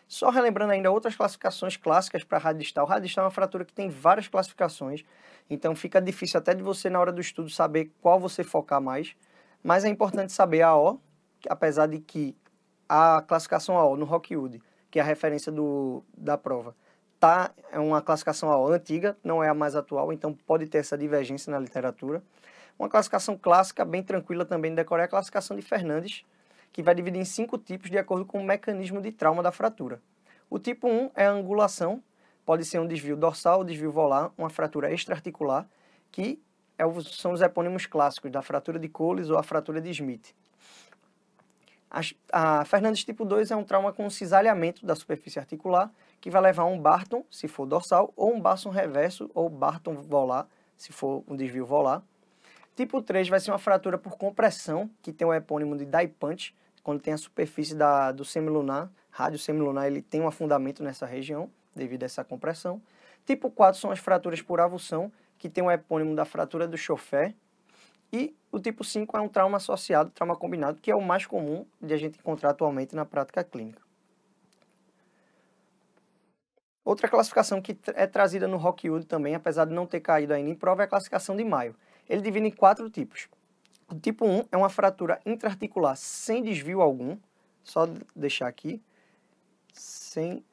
Só 0.07 0.29
relembrando 0.29 0.71
ainda 0.71 0.91
outras 0.91 1.15
classificações 1.15 1.77
clássicas 1.77 2.23
para 2.23 2.37
radistal. 2.37 2.85
Radistal 2.85 3.23
é 3.23 3.25
uma 3.25 3.31
fratura 3.31 3.65
que 3.65 3.73
tem 3.73 3.89
várias 3.89 4.27
classificações, 4.27 5.03
então 5.49 5.75
fica 5.75 6.01
difícil 6.01 6.39
até 6.39 6.53
de 6.53 6.61
você, 6.61 6.89
na 6.89 6.99
hora 6.99 7.11
do 7.11 7.21
estudo, 7.21 7.49
saber 7.49 7.91
qual 8.01 8.19
você 8.19 8.43
focar 8.43 8.81
mais. 8.81 9.15
Mas 9.63 9.83
é 9.83 9.89
importante 9.89 10.31
saber 10.31 10.61
a 10.61 10.75
O, 10.75 10.99
apesar 11.49 11.87
de 11.87 11.99
que 11.99 12.35
a 12.87 13.23
classificação 13.27 13.77
AO 13.77 13.97
no 13.97 14.05
Rockwood, 14.05 14.61
que 14.91 14.99
é 14.99 15.01
a 15.01 15.05
referência 15.05 15.51
do, 15.51 16.03
da 16.15 16.37
prova, 16.37 16.75
tá, 17.19 17.51
é 17.71 17.79
uma 17.79 18.01
classificação 18.01 18.51
AO 18.51 18.71
antiga, 18.71 19.17
não 19.23 19.43
é 19.43 19.49
a 19.49 19.53
mais 19.53 19.75
atual, 19.75 20.13
então 20.13 20.33
pode 20.33 20.67
ter 20.67 20.77
essa 20.77 20.95
divergência 20.95 21.51
na 21.51 21.59
literatura. 21.59 22.21
Uma 22.77 22.89
classificação 22.89 23.37
clássica, 23.37 23.83
bem 23.83 24.03
tranquila 24.03 24.45
também 24.45 24.71
de 24.71 24.75
decorar, 24.75 25.03
é 25.03 25.05
a 25.05 25.09
classificação 25.09 25.55
de 25.55 25.63
Fernandes, 25.63 26.23
que 26.75 26.83
vai 26.83 26.93
dividir 26.93 27.21
em 27.21 27.23
cinco 27.23 27.57
tipos 27.57 27.89
de 27.89 27.97
acordo 27.97 28.25
com 28.25 28.37
o 28.37 28.43
mecanismo 28.43 28.99
de 28.99 29.09
trauma 29.09 29.41
da 29.41 29.49
fratura. 29.49 30.01
O 30.49 30.59
tipo 30.59 30.89
1 30.89 31.11
é 31.15 31.25
a 31.25 31.31
angulação, 31.31 32.03
pode 32.45 32.65
ser 32.65 32.79
um 32.79 32.85
desvio 32.85 33.15
dorsal, 33.15 33.63
desvio 33.63 33.93
volar, 33.93 34.29
uma 34.37 34.49
fratura 34.49 34.91
extraarticular, 34.91 35.65
que 36.11 36.37
é 36.77 36.83
são 37.03 37.31
os 37.31 37.41
epônimos 37.41 37.85
clássicos 37.85 38.29
da 38.29 38.41
fratura 38.41 38.77
de 38.77 38.89
Coles 38.89 39.29
ou 39.29 39.37
a 39.37 39.43
fratura 39.43 39.79
de 39.79 39.89
Smith. 39.91 40.35
A 42.29 42.65
Fernandes 42.65 43.05
tipo 43.05 43.23
2 43.23 43.51
é 43.51 43.55
um 43.55 43.63
trauma 43.63 43.93
com 43.93 44.09
cisalhamento 44.09 44.85
da 44.85 44.95
superfície 44.95 45.39
articular, 45.39 45.89
que 46.19 46.29
vai 46.29 46.41
levar 46.41 46.63
a 46.63 46.65
um 46.65 46.77
Barton, 46.77 47.23
se 47.31 47.47
for 47.47 47.65
dorsal, 47.65 48.11
ou 48.17 48.35
um 48.35 48.41
Barton 48.41 48.69
reverso, 48.69 49.31
ou 49.33 49.49
Barton 49.49 49.93
volar, 49.93 50.45
se 50.75 50.91
for 50.91 51.23
um 51.25 51.37
desvio 51.37 51.65
volar. 51.65 52.03
Tipo 52.75 53.01
3 53.01 53.29
vai 53.29 53.39
ser 53.39 53.51
uma 53.51 53.57
fratura 53.57 53.97
por 53.97 54.17
compressão, 54.17 54.89
que 55.01 55.13
tem 55.13 55.25
o 55.25 55.33
epônimo 55.33 55.77
de 55.77 55.85
die 55.85 56.09
punch, 56.09 56.53
quando 56.85 57.01
tem 57.01 57.15
a 57.15 57.17
superfície 57.17 57.73
da, 57.73 58.11
do 58.11 58.23
semilunar, 58.23 58.91
rádio 59.09 59.39
semilunar, 59.39 59.87
ele 59.87 60.03
tem 60.03 60.21
um 60.21 60.27
afundamento 60.27 60.83
nessa 60.83 61.03
região, 61.03 61.49
devido 61.75 62.03
a 62.03 62.05
essa 62.05 62.23
compressão. 62.23 62.79
Tipo 63.25 63.49
4 63.49 63.81
são 63.81 63.89
as 63.89 63.97
fraturas 63.97 64.39
por 64.39 64.61
avulsão, 64.61 65.11
que 65.39 65.49
tem 65.49 65.63
o 65.63 65.67
um 65.67 65.71
epônimo 65.71 66.15
da 66.15 66.25
fratura 66.25 66.67
do 66.67 66.77
chofé. 66.77 67.33
E 68.13 68.35
o 68.51 68.59
tipo 68.59 68.83
5 68.83 69.17
é 69.17 69.19
um 69.19 69.27
trauma 69.27 69.57
associado, 69.57 70.11
trauma 70.11 70.35
combinado, 70.35 70.79
que 70.79 70.91
é 70.91 70.95
o 70.95 71.01
mais 71.01 71.25
comum 71.25 71.65
de 71.81 71.91
a 71.91 71.97
gente 71.97 72.19
encontrar 72.19 72.51
atualmente 72.51 72.95
na 72.95 73.03
prática 73.03 73.43
clínica. 73.43 73.81
Outra 76.83 77.07
classificação 77.07 77.63
que 77.63 77.75
é 77.95 78.05
trazida 78.05 78.47
no 78.47 78.57
Rockwood 78.57 79.07
também, 79.07 79.33
apesar 79.33 79.65
de 79.65 79.73
não 79.73 79.87
ter 79.87 80.01
caído 80.01 80.35
ainda 80.35 80.51
em 80.51 80.55
prova, 80.55 80.83
é 80.83 80.85
a 80.85 80.87
classificação 80.87 81.35
de 81.35 81.43
Maio. 81.43 81.75
Ele 82.07 82.21
divide 82.21 82.45
em 82.45 82.51
quatro 82.51 82.87
tipos. 82.91 83.27
O 83.87 83.95
tipo 83.95 84.25
1 84.25 84.45
é 84.51 84.57
uma 84.57 84.69
fratura 84.69 85.19
intraarticular 85.25 85.95
sem 85.95 86.41
desvio 86.41 86.81
algum, 86.81 87.17
só 87.63 87.87
deixar 88.15 88.47
aqui, 88.47 88.81
sem 89.73 90.43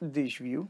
desvio. 0.00 0.68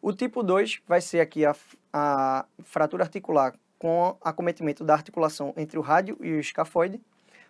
O 0.00 0.12
tipo 0.12 0.42
2 0.42 0.80
vai 0.86 1.00
ser 1.00 1.20
aqui 1.20 1.44
a, 1.44 1.54
a 1.92 2.46
fratura 2.62 3.02
articular 3.02 3.54
com 3.78 4.16
acometimento 4.20 4.84
da 4.84 4.94
articulação 4.94 5.52
entre 5.56 5.78
o 5.78 5.82
rádio 5.82 6.16
e 6.20 6.32
o 6.32 6.40
escafoide. 6.40 7.00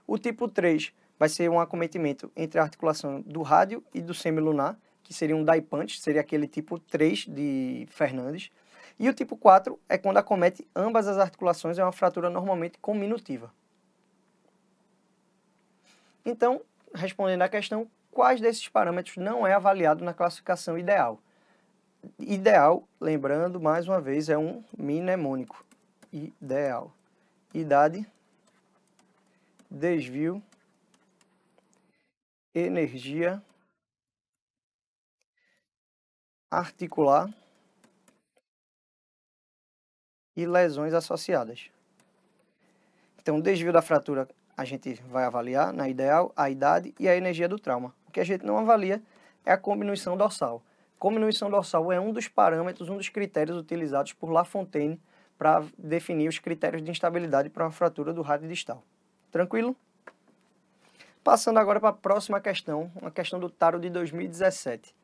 O 0.06 0.18
tipo 0.18 0.48
3 0.48 0.92
vai 1.18 1.28
ser 1.28 1.50
um 1.50 1.60
acometimento 1.60 2.30
entre 2.34 2.58
a 2.58 2.62
articulação 2.62 3.20
do 3.22 3.42
rádio 3.42 3.84
e 3.92 4.00
do 4.00 4.14
semilunar, 4.14 4.78
que 5.02 5.12
seria 5.12 5.36
um 5.36 5.44
punch, 5.62 6.00
seria 6.00 6.20
aquele 6.20 6.46
tipo 6.46 6.78
3 6.78 7.26
de 7.26 7.86
Fernandes. 7.90 8.50
E 8.98 9.08
o 9.08 9.14
tipo 9.14 9.36
4 9.36 9.78
é 9.88 9.96
quando 9.96 10.16
acomete 10.16 10.66
ambas 10.74 11.06
as 11.06 11.18
articulações, 11.18 11.78
é 11.78 11.84
uma 11.84 11.92
fratura 11.92 12.28
normalmente 12.28 12.78
cominutiva. 12.78 13.52
Então, 16.24 16.60
respondendo 16.94 17.42
à 17.42 17.48
questão, 17.48 17.88
quais 18.10 18.40
desses 18.40 18.68
parâmetros 18.68 19.16
não 19.16 19.46
é 19.46 19.54
avaliado 19.54 20.04
na 20.04 20.12
classificação 20.12 20.76
ideal? 20.76 21.20
Ideal, 22.18 22.88
lembrando 23.00 23.60
mais 23.60 23.86
uma 23.86 24.00
vez, 24.00 24.28
é 24.28 24.36
um 24.36 24.62
mnemônico. 24.76 25.64
Ideal. 26.12 26.92
Idade, 27.54 28.06
desvio, 29.70 30.42
energia, 32.54 33.42
articular 36.50 37.32
e 40.38 40.46
lesões 40.46 40.94
associadas. 40.94 41.68
Então, 43.20 43.38
o 43.38 43.42
desvio 43.42 43.72
da 43.72 43.82
fratura 43.82 44.28
a 44.56 44.64
gente 44.64 44.94
vai 45.08 45.24
avaliar, 45.24 45.72
na 45.72 45.88
ideal, 45.88 46.32
a 46.36 46.48
idade 46.48 46.94
e 46.98 47.08
a 47.08 47.16
energia 47.16 47.48
do 47.48 47.58
trauma. 47.58 47.92
O 48.06 48.12
que 48.12 48.20
a 48.20 48.24
gente 48.24 48.46
não 48.46 48.56
avalia 48.56 49.02
é 49.44 49.50
a 49.50 49.58
combinação 49.58 50.16
dorsal. 50.16 50.62
Combinação 50.96 51.50
dorsal 51.50 51.92
é 51.92 51.98
um 51.98 52.12
dos 52.12 52.28
parâmetros, 52.28 52.88
um 52.88 52.96
dos 52.96 53.08
critérios 53.08 53.56
utilizados 53.56 54.12
por 54.12 54.30
Lafontaine 54.30 55.00
para 55.36 55.64
definir 55.76 56.28
os 56.28 56.38
critérios 56.38 56.82
de 56.84 56.90
instabilidade 56.90 57.50
para 57.50 57.64
uma 57.64 57.72
fratura 57.72 58.12
do 58.12 58.22
rádio 58.22 58.48
distal. 58.48 58.82
Tranquilo? 59.32 59.76
Passando 61.22 61.58
agora 61.58 61.80
para 61.80 61.90
a 61.90 61.92
próxima 61.92 62.40
questão, 62.40 62.90
uma 63.00 63.10
questão 63.10 63.40
do 63.40 63.50
Taro 63.50 63.80
de 63.80 63.90
2017. 63.90 64.94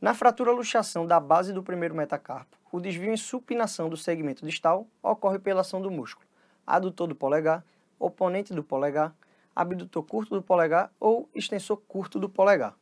Na 0.00 0.14
fratura 0.14 0.50
luxação 0.50 1.06
da 1.06 1.20
base 1.20 1.52
do 1.52 1.62
primeiro 1.62 1.94
metacarpo, 1.94 2.57
o 2.70 2.80
desvio 2.80 3.12
em 3.12 3.16
supinação 3.16 3.88
do 3.88 3.96
segmento 3.96 4.46
distal 4.46 4.86
ocorre 5.02 5.38
pela 5.38 5.62
ação 5.62 5.80
do 5.80 5.90
músculo 5.90 6.28
adutor 6.68 7.08
do 7.08 7.14
polegar, 7.14 7.64
oponente 7.98 8.52
do 8.52 8.62
polegar, 8.62 9.14
abdutor 9.56 10.02
curto 10.04 10.34
do 10.34 10.42
polegar 10.42 10.92
ou 11.00 11.28
extensor 11.34 11.78
curto 11.88 12.20
do 12.20 12.28
polegar. 12.28 12.74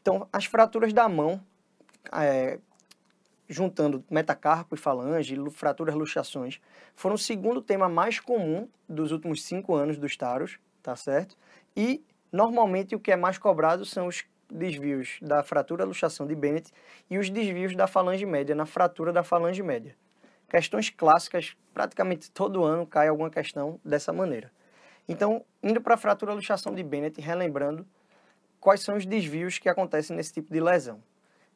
Então, 0.00 0.26
as 0.32 0.44
fraturas 0.44 0.92
da 0.92 1.08
mão, 1.08 1.42
é, 2.12 2.60
juntando 3.48 4.04
metacarpo 4.08 4.74
e 4.74 4.78
falange, 4.78 5.36
fraturas 5.50 5.94
luxações, 5.94 6.60
foram 6.94 7.16
o 7.16 7.18
segundo 7.18 7.60
tema 7.60 7.88
mais 7.88 8.20
comum 8.20 8.68
dos 8.88 9.10
últimos 9.10 9.42
cinco 9.42 9.74
anos 9.74 9.98
dos 9.98 10.16
taros, 10.16 10.58
tá 10.82 10.94
certo? 10.94 11.36
E, 11.76 12.02
normalmente, 12.32 12.94
o 12.94 13.00
que 13.00 13.10
é 13.10 13.16
mais 13.16 13.36
cobrado 13.36 13.84
são 13.84 14.06
os 14.06 14.24
desvios 14.50 15.18
da 15.20 15.42
fratura 15.42 15.84
luxação 15.84 16.26
de 16.26 16.34
Bennett 16.34 16.72
e 17.10 17.18
os 17.18 17.30
desvios 17.30 17.74
da 17.74 17.86
falange 17.86 18.24
média 18.24 18.54
na 18.54 18.66
fratura 18.66 19.12
da 19.12 19.22
falange 19.22 19.62
média. 19.62 19.94
Questões 20.48 20.90
clássicas, 20.90 21.56
praticamente 21.74 22.30
todo 22.30 22.64
ano 22.64 22.86
cai 22.86 23.08
alguma 23.08 23.30
questão 23.30 23.78
dessa 23.84 24.12
maneira. 24.12 24.50
Então, 25.06 25.44
indo 25.62 25.80
para 25.80 25.94
a 25.94 25.98
fratura 25.98 26.32
luxação 26.32 26.74
de 26.74 26.82
Bennett, 26.82 27.20
relembrando 27.20 27.86
quais 28.60 28.80
são 28.80 28.96
os 28.96 29.06
desvios 29.06 29.58
que 29.58 29.68
acontecem 29.68 30.16
nesse 30.16 30.32
tipo 30.32 30.52
de 30.52 30.60
lesão. 30.60 31.02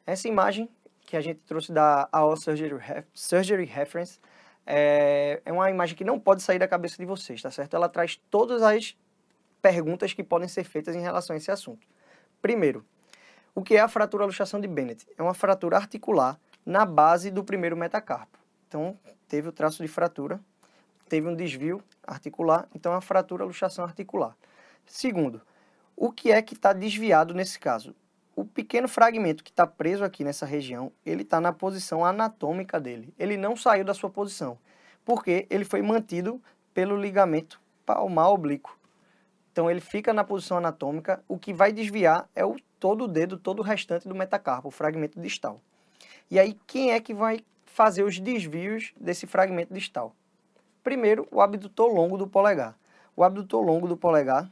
Essa 0.05 0.27
imagem 0.27 0.69
que 1.01 1.17
a 1.17 1.21
gente 1.21 1.39
trouxe 1.41 1.71
da 1.71 2.07
AO 2.11 2.35
Surgery, 2.35 2.75
Surgery 3.13 3.65
Reference 3.65 4.19
é, 4.65 5.41
é 5.45 5.51
uma 5.51 5.69
imagem 5.69 5.95
que 5.95 6.03
não 6.03 6.19
pode 6.19 6.41
sair 6.41 6.59
da 6.59 6.67
cabeça 6.67 6.97
de 6.97 7.05
vocês, 7.05 7.41
tá 7.41 7.51
certo? 7.51 7.75
Ela 7.75 7.89
traz 7.89 8.19
todas 8.29 8.61
as 8.61 8.97
perguntas 9.61 10.13
que 10.13 10.23
podem 10.23 10.47
ser 10.47 10.63
feitas 10.63 10.95
em 10.95 11.01
relação 11.01 11.33
a 11.33 11.37
esse 11.37 11.51
assunto. 11.51 11.85
Primeiro, 12.43 12.85
o 13.55 13.63
que 13.63 13.73
é 13.73 13.79
a 13.79 13.87
fratura 13.87 14.25
luxação 14.25 14.59
de 14.59 14.67
Bennett? 14.67 15.07
É 15.17 15.23
uma 15.23 15.33
fratura 15.33 15.77
articular 15.77 16.37
na 16.65 16.85
base 16.85 17.31
do 17.31 17.41
primeiro 17.41 17.77
metacarpo. 17.77 18.37
Então, 18.67 18.99
teve 19.29 19.47
o 19.47 19.51
traço 19.53 19.81
de 19.81 19.87
fratura, 19.87 20.41
teve 21.07 21.25
um 21.25 21.33
desvio 21.33 21.81
articular, 22.05 22.67
então 22.75 22.91
é 22.91 22.95
uma 22.95 23.01
fratura 23.01 23.45
luxação 23.45 23.85
articular. 23.85 24.35
Segundo, 24.85 25.41
o 25.95 26.11
que 26.11 26.33
é 26.33 26.41
que 26.41 26.53
está 26.53 26.73
desviado 26.73 27.33
nesse 27.33 27.57
caso? 27.57 27.95
O 28.35 28.43
pequeno 28.43 28.89
fragmento 28.89 29.41
que 29.41 29.49
está 29.49 29.65
preso 29.65 30.03
aqui 30.03 30.25
nessa 30.25 30.45
região, 30.45 30.91
ele 31.05 31.21
está 31.21 31.39
na 31.39 31.53
posição 31.53 32.03
anatômica 32.03 32.77
dele. 32.77 33.13
Ele 33.17 33.37
não 33.37 33.55
saiu 33.55 33.85
da 33.85 33.93
sua 33.93 34.09
posição, 34.09 34.57
porque 35.05 35.47
ele 35.49 35.63
foi 35.63 35.81
mantido 35.81 36.43
pelo 36.73 36.97
ligamento 36.97 37.61
palmar 37.85 38.31
oblíquo. 38.31 38.77
Então 39.53 39.69
ele 39.69 39.79
fica 39.79 40.11
na 40.11 40.23
posição 40.23 40.57
anatômica, 40.57 41.23
o 41.27 41.37
que 41.37 41.53
vai 41.53 41.71
desviar 41.71 42.27
é 42.35 42.43
o 42.43 42.55
todo 42.79 43.03
o 43.03 43.07
dedo, 43.07 43.37
todo 43.37 43.59
o 43.59 43.61
restante 43.61 44.07
do 44.07 44.15
metacarpo, 44.15 44.67
o 44.67 44.71
fragmento 44.71 45.21
distal. 45.21 45.61
E 46.29 46.39
aí 46.39 46.57
quem 46.65 46.91
é 46.91 46.99
que 46.99 47.13
vai 47.13 47.39
fazer 47.67 48.01
os 48.01 48.19
desvios 48.19 48.93
desse 48.99 49.27
fragmento 49.27 49.71
distal? 49.71 50.15
Primeiro, 50.83 51.27
o 51.31 51.39
abdutor 51.39 51.93
longo 51.93 52.17
do 52.17 52.27
polegar. 52.27 52.75
O 53.15 53.23
abdutor 53.23 53.63
longo 53.63 53.87
do 53.87 53.95
polegar, 53.95 54.51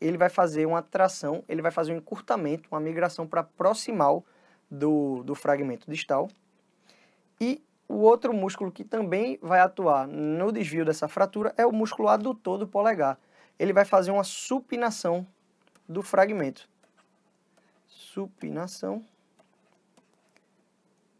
ele 0.00 0.16
vai 0.16 0.28
fazer 0.28 0.66
uma 0.66 0.82
tração, 0.82 1.42
ele 1.48 1.60
vai 1.60 1.72
fazer 1.72 1.92
um 1.92 1.96
encurtamento, 1.96 2.68
uma 2.70 2.78
migração 2.80 3.26
para 3.26 3.42
proximal 3.42 4.24
do, 4.70 5.24
do 5.24 5.34
fragmento 5.34 5.90
distal. 5.90 6.28
E 7.40 7.60
o 7.88 7.96
outro 7.96 8.32
músculo 8.32 8.70
que 8.70 8.84
também 8.84 9.36
vai 9.42 9.58
atuar 9.58 10.06
no 10.06 10.52
desvio 10.52 10.84
dessa 10.84 11.08
fratura 11.08 11.52
é 11.56 11.66
o 11.66 11.72
músculo 11.72 12.08
adutor 12.08 12.56
do 12.56 12.68
polegar, 12.68 13.18
ele 13.58 13.72
vai 13.72 13.84
fazer 13.84 14.10
uma 14.10 14.24
supinação 14.24 15.26
do 15.88 16.02
fragmento. 16.02 16.68
Supinação. 17.86 19.04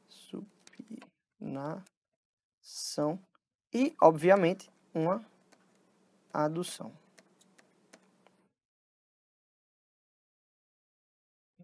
Supinação. 0.08 1.82
E, 3.72 3.94
obviamente, 4.00 4.70
uma 4.94 5.24
adução. 6.32 6.92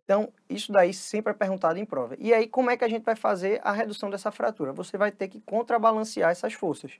Então, 0.04 0.30
isso 0.50 0.70
daí 0.70 0.92
sempre 0.92 1.32
é 1.32 1.34
perguntado 1.34 1.78
em 1.78 1.84
prova. 1.86 2.14
E 2.18 2.34
aí, 2.34 2.46
como 2.46 2.70
é 2.70 2.76
que 2.76 2.84
a 2.84 2.88
gente 2.88 3.04
vai 3.04 3.16
fazer 3.16 3.60
a 3.64 3.72
redução 3.72 4.10
dessa 4.10 4.30
fratura? 4.30 4.72
Você 4.72 4.98
vai 4.98 5.10
ter 5.10 5.28
que 5.28 5.40
contrabalancear 5.40 6.30
essas 6.30 6.52
forças. 6.52 6.98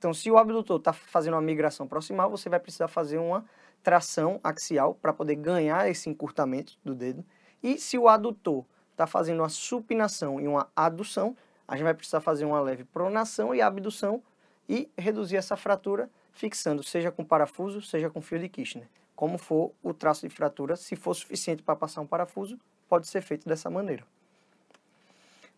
Então, 0.00 0.14
se 0.14 0.30
o 0.30 0.38
abdutor 0.38 0.78
está 0.78 0.94
fazendo 0.94 1.34
uma 1.34 1.42
migração 1.42 1.86
proximal, 1.86 2.30
você 2.30 2.48
vai 2.48 2.58
precisar 2.58 2.88
fazer 2.88 3.18
uma 3.18 3.44
tração 3.82 4.40
axial 4.42 4.94
para 4.94 5.12
poder 5.12 5.34
ganhar 5.34 5.90
esse 5.90 6.08
encurtamento 6.08 6.78
do 6.82 6.94
dedo. 6.94 7.22
E 7.62 7.76
se 7.76 7.98
o 7.98 8.08
adutor 8.08 8.64
está 8.92 9.06
fazendo 9.06 9.40
uma 9.40 9.50
supinação 9.50 10.40
e 10.40 10.48
uma 10.48 10.70
adução, 10.74 11.36
a 11.68 11.76
gente 11.76 11.84
vai 11.84 11.92
precisar 11.92 12.22
fazer 12.22 12.46
uma 12.46 12.58
leve 12.62 12.82
pronação 12.82 13.54
e 13.54 13.60
abdução 13.60 14.22
e 14.66 14.90
reduzir 14.96 15.36
essa 15.36 15.54
fratura 15.54 16.08
fixando, 16.32 16.82
seja 16.82 17.12
com 17.12 17.22
parafuso, 17.22 17.82
seja 17.82 18.08
com 18.08 18.22
fio 18.22 18.38
de 18.38 18.48
Kirchner. 18.48 18.88
Como 19.14 19.36
for 19.36 19.70
o 19.82 19.92
traço 19.92 20.26
de 20.26 20.34
fratura, 20.34 20.76
se 20.76 20.96
for 20.96 21.12
suficiente 21.12 21.62
para 21.62 21.76
passar 21.76 22.00
um 22.00 22.06
parafuso, 22.06 22.58
pode 22.88 23.06
ser 23.06 23.20
feito 23.20 23.46
dessa 23.46 23.68
maneira. 23.68 24.02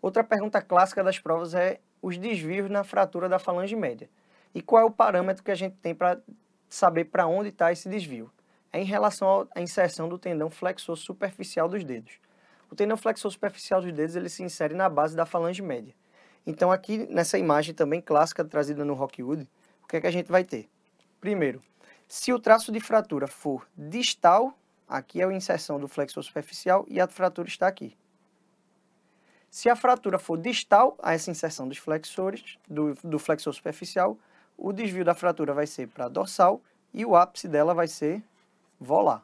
Outra 0.00 0.24
pergunta 0.24 0.60
clássica 0.60 1.04
das 1.04 1.20
provas 1.20 1.54
é 1.54 1.78
os 2.02 2.18
desvios 2.18 2.68
na 2.68 2.82
fratura 2.82 3.28
da 3.28 3.38
falange 3.38 3.76
média. 3.76 4.10
E 4.54 4.60
qual 4.60 4.82
é 4.82 4.84
o 4.84 4.90
parâmetro 4.90 5.42
que 5.42 5.50
a 5.50 5.54
gente 5.54 5.76
tem 5.76 5.94
para 5.94 6.20
saber 6.68 7.06
para 7.06 7.26
onde 7.26 7.48
está 7.48 7.72
esse 7.72 7.88
desvio? 7.88 8.30
É 8.72 8.80
em 8.80 8.84
relação 8.84 9.48
à 9.54 9.60
inserção 9.60 10.08
do 10.08 10.18
tendão 10.18 10.50
flexor 10.50 10.96
superficial 10.96 11.68
dos 11.68 11.84
dedos. 11.84 12.14
O 12.70 12.74
tendão 12.74 12.96
flexor 12.96 13.30
superficial 13.30 13.82
dos 13.82 13.92
dedos 13.92 14.16
ele 14.16 14.28
se 14.28 14.42
insere 14.42 14.74
na 14.74 14.88
base 14.88 15.14
da 15.14 15.26
falange 15.26 15.60
média. 15.60 15.94
Então 16.46 16.72
aqui 16.72 17.06
nessa 17.10 17.38
imagem 17.38 17.74
também 17.74 18.00
clássica 18.00 18.44
trazida 18.44 18.84
no 18.84 18.94
Rockwood, 18.94 19.46
o 19.82 19.86
que 19.86 19.96
é 19.96 20.00
que 20.00 20.06
a 20.06 20.10
gente 20.10 20.30
vai 20.30 20.42
ter? 20.42 20.68
Primeiro, 21.20 21.62
se 22.08 22.32
o 22.32 22.38
traço 22.38 22.72
de 22.72 22.80
fratura 22.80 23.26
for 23.26 23.66
distal, 23.76 24.58
aqui 24.88 25.20
é 25.20 25.24
a 25.24 25.32
inserção 25.32 25.78
do 25.78 25.86
flexor 25.86 26.22
superficial 26.22 26.84
e 26.88 27.00
a 27.00 27.06
fratura 27.06 27.48
está 27.48 27.66
aqui. 27.66 27.96
Se 29.50 29.68
a 29.68 29.76
fratura 29.76 30.18
for 30.18 30.38
distal 30.38 30.96
a 31.02 31.12
essa 31.12 31.30
inserção 31.30 31.68
dos 31.68 31.76
flexores, 31.76 32.58
do, 32.66 32.94
do 33.04 33.18
flexor 33.18 33.52
superficial, 33.52 34.18
o 34.56 34.72
desvio 34.72 35.04
da 35.04 35.14
fratura 35.14 35.52
vai 35.52 35.66
ser 35.66 35.88
para 35.88 36.08
dorsal 36.08 36.60
e 36.92 37.04
o 37.04 37.16
ápice 37.16 37.48
dela 37.48 37.74
vai 37.74 37.88
ser 37.88 38.22
volar. 38.78 39.22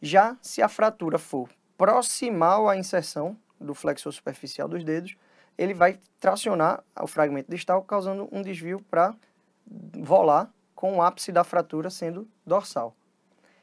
Já 0.00 0.36
se 0.40 0.62
a 0.62 0.68
fratura 0.68 1.18
for 1.18 1.48
proximal 1.76 2.68
à 2.68 2.76
inserção 2.76 3.36
do 3.60 3.74
flexor 3.74 4.12
superficial 4.12 4.68
dos 4.68 4.84
dedos, 4.84 5.16
ele 5.58 5.74
vai 5.74 5.98
tracionar 6.18 6.82
o 6.98 7.06
fragmento 7.06 7.50
distal, 7.50 7.82
causando 7.82 8.28
um 8.32 8.40
desvio 8.40 8.80
para 8.90 9.14
volar, 9.98 10.50
com 10.74 10.96
o 10.96 11.02
ápice 11.02 11.30
da 11.30 11.44
fratura 11.44 11.90
sendo 11.90 12.26
dorsal. 12.46 12.96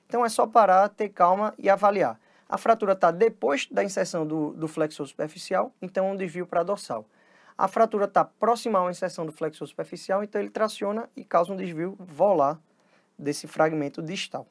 Então 0.05 0.23
é 0.23 0.29
só 0.29 0.45
parar, 0.45 0.87
ter 0.89 1.09
calma 1.09 1.53
e 1.57 1.67
avaliar. 1.67 2.19
A 2.47 2.57
fratura 2.57 2.93
está 2.93 3.09
depois 3.09 3.67
da 3.71 3.83
inserção 3.83 4.25
do, 4.25 4.53
do 4.53 4.67
flexor 4.67 5.07
superficial, 5.07 5.71
então 5.81 6.11
um 6.11 6.15
desvio 6.15 6.45
para 6.45 6.61
dorsal. 6.61 7.05
A 7.57 7.67
fratura 7.67 8.05
está 8.05 8.23
próxima 8.23 8.77
a 8.77 8.83
uma 8.83 8.91
inserção 8.91 9.25
do 9.25 9.31
flexor 9.31 9.67
superficial, 9.67 10.23
então 10.23 10.39
ele 10.39 10.49
traciona 10.51 11.09
e 11.15 11.23
causa 11.23 11.51
um 11.51 11.57
desvio 11.57 11.95
volar 11.97 12.59
desse 13.17 13.47
fragmento 13.47 14.01
distal. 14.01 14.45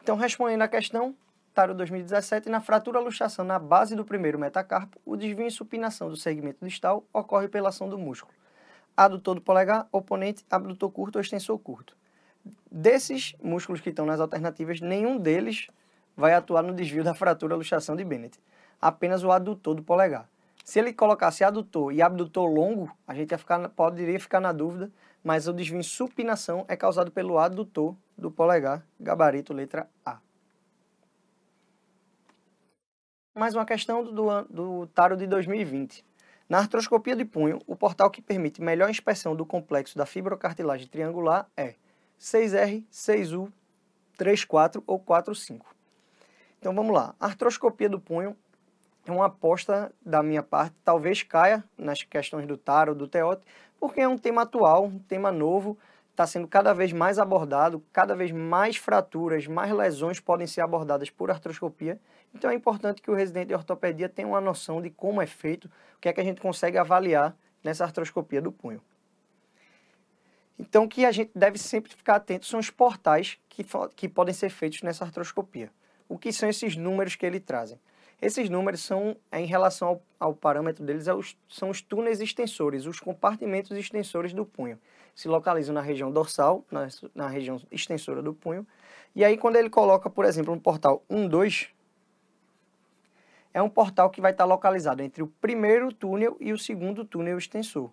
Então, 0.00 0.16
respondendo 0.16 0.62
à 0.62 0.68
questão, 0.68 1.16
Taro 1.52 1.74
2017, 1.74 2.48
na 2.48 2.60
fratura 2.60 3.00
luxação 3.00 3.44
na 3.44 3.58
base 3.58 3.96
do 3.96 4.04
primeiro 4.04 4.38
metacarpo, 4.38 5.00
o 5.04 5.16
desvio 5.16 5.44
em 5.44 5.50
supinação 5.50 6.08
do 6.08 6.16
segmento 6.16 6.64
distal 6.64 7.04
ocorre 7.12 7.48
pela 7.48 7.70
ação 7.70 7.88
do 7.88 7.98
músculo. 7.98 8.32
Adutor 8.96 9.34
do 9.34 9.40
polegar, 9.40 9.88
oponente, 9.90 10.44
abdutor 10.48 10.92
curto 10.92 11.16
ou 11.16 11.20
extensor 11.20 11.58
curto. 11.58 11.96
Desses 12.70 13.34
músculos 13.42 13.80
que 13.80 13.90
estão 13.90 14.06
nas 14.06 14.20
alternativas, 14.20 14.80
nenhum 14.80 15.18
deles 15.18 15.66
vai 16.16 16.34
atuar 16.34 16.62
no 16.62 16.72
desvio 16.72 17.02
da 17.02 17.14
fratura 17.14 17.56
luxação 17.56 17.96
de 17.96 18.04
Bennett. 18.04 18.38
Apenas 18.80 19.24
o 19.24 19.32
adutor 19.32 19.74
do 19.74 19.82
polegar. 19.82 20.28
Se 20.64 20.78
ele 20.78 20.92
colocasse 20.92 21.42
adutor 21.42 21.92
e 21.92 22.02
abdutor 22.02 22.46
longo, 22.46 22.90
a 23.06 23.14
gente 23.14 23.32
ia 23.32 23.38
ficar, 23.38 23.68
poderia 23.70 24.20
ficar 24.20 24.40
na 24.40 24.52
dúvida, 24.52 24.90
mas 25.22 25.48
o 25.48 25.52
desvio 25.52 25.78
em 25.78 25.82
supinação 25.82 26.64
é 26.68 26.76
causado 26.76 27.10
pelo 27.10 27.38
adutor 27.38 27.96
do 28.16 28.30
polegar, 28.30 28.84
gabarito 28.98 29.52
letra 29.52 29.88
A. 30.04 30.18
Mais 33.34 33.54
uma 33.54 33.64
questão 33.64 34.04
do, 34.04 34.42
do 34.44 34.86
Taro 34.88 35.16
de 35.16 35.26
2020. 35.26 36.04
Na 36.48 36.58
artroscopia 36.58 37.14
de 37.14 37.24
punho, 37.24 37.60
o 37.66 37.76
portal 37.76 38.10
que 38.10 38.20
permite 38.20 38.60
melhor 38.60 38.90
inspeção 38.90 39.36
do 39.36 39.46
complexo 39.46 39.96
da 39.96 40.04
fibrocartilagem 40.04 40.88
triangular 40.88 41.48
é 41.56 41.76
6R, 42.20 42.84
6U, 42.92 43.52
34 44.16 44.82
ou 44.86 44.98
45. 44.98 45.64
Então 46.58 46.74
vamos 46.74 46.92
lá. 46.92 47.14
Artroscopia 47.20 47.88
do 47.88 48.00
punho 48.00 48.36
é 49.06 49.12
uma 49.12 49.26
aposta 49.26 49.92
da 50.04 50.22
minha 50.22 50.42
parte, 50.42 50.74
talvez 50.84 51.22
caia 51.22 51.64
nas 51.76 52.02
questões 52.02 52.46
do 52.46 52.56
Taro, 52.56 52.94
do 52.94 53.08
Teote, 53.08 53.42
porque 53.78 54.00
é 54.00 54.08
um 54.08 54.18
tema 54.18 54.42
atual, 54.42 54.84
um 54.84 54.98
tema 54.98 55.32
novo, 55.32 55.78
está 56.10 56.26
sendo 56.26 56.46
cada 56.46 56.74
vez 56.74 56.92
mais 56.92 57.18
abordado, 57.18 57.82
cada 57.92 58.14
vez 58.14 58.30
mais 58.30 58.76
fraturas, 58.76 59.46
mais 59.46 59.72
lesões 59.72 60.20
podem 60.20 60.46
ser 60.46 60.60
abordadas 60.60 61.08
por 61.08 61.30
artroscopia. 61.30 61.98
Então 62.34 62.50
é 62.50 62.54
importante 62.54 63.00
que 63.00 63.10
o 63.10 63.14
residente 63.14 63.48
de 63.48 63.54
ortopedia 63.54 64.08
tenha 64.08 64.28
uma 64.28 64.40
noção 64.40 64.82
de 64.82 64.90
como 64.90 65.22
é 65.22 65.26
feito, 65.26 65.66
o 65.96 66.00
que 66.00 66.08
é 66.08 66.12
que 66.12 66.20
a 66.20 66.24
gente 66.24 66.40
consegue 66.40 66.76
avaliar 66.76 67.34
nessa 67.64 67.84
artroscopia 67.84 68.40
do 68.42 68.52
punho. 68.52 68.82
Então, 70.58 70.84
o 70.84 70.88
que 70.88 71.06
a 71.06 71.10
gente 71.10 71.30
deve 71.34 71.56
sempre 71.56 71.90
ficar 71.90 72.16
atento 72.16 72.44
são 72.44 72.60
os 72.60 72.68
portais 72.68 73.38
que, 73.48 73.64
que 73.96 74.06
podem 74.06 74.34
ser 74.34 74.50
feitos 74.50 74.82
nessa 74.82 75.06
artroscopia. 75.06 75.70
O 76.06 76.18
que 76.18 76.30
são 76.32 76.50
esses 76.50 76.76
números 76.76 77.16
que 77.16 77.24
ele 77.24 77.40
trazem? 77.40 77.80
Esses 78.20 78.50
números 78.50 78.80
são, 78.82 79.16
em 79.32 79.46
relação 79.46 79.88
ao, 79.88 80.02
ao 80.18 80.34
parâmetro 80.34 80.84
deles, 80.84 81.08
é 81.08 81.12
são 81.48 81.70
os 81.70 81.80
túneis 81.80 82.20
extensores, 82.20 82.84
os 82.84 83.00
compartimentos 83.00 83.70
extensores 83.70 84.34
do 84.34 84.44
punho. 84.44 84.78
Se 85.14 85.26
localizam 85.26 85.74
na 85.74 85.80
região 85.80 86.10
dorsal, 86.12 86.64
na, 86.70 86.88
na 87.14 87.28
região 87.28 87.60
extensora 87.70 88.22
do 88.22 88.34
punho. 88.34 88.66
E 89.14 89.24
aí, 89.24 89.38
quando 89.38 89.56
ele 89.56 89.70
coloca, 89.70 90.10
por 90.10 90.24
exemplo, 90.26 90.52
um 90.52 90.58
portal 90.58 91.02
1, 91.08 91.28
2, 91.28 91.70
é 93.54 93.62
um 93.62 93.70
portal 93.70 94.10
que 94.10 94.20
vai 94.20 94.32
estar 94.32 94.44
localizado 94.44 95.02
entre 95.02 95.22
o 95.22 95.26
primeiro 95.26 95.92
túnel 95.92 96.36
e 96.38 96.52
o 96.52 96.58
segundo 96.58 97.04
túnel 97.04 97.38
extensor. 97.38 97.90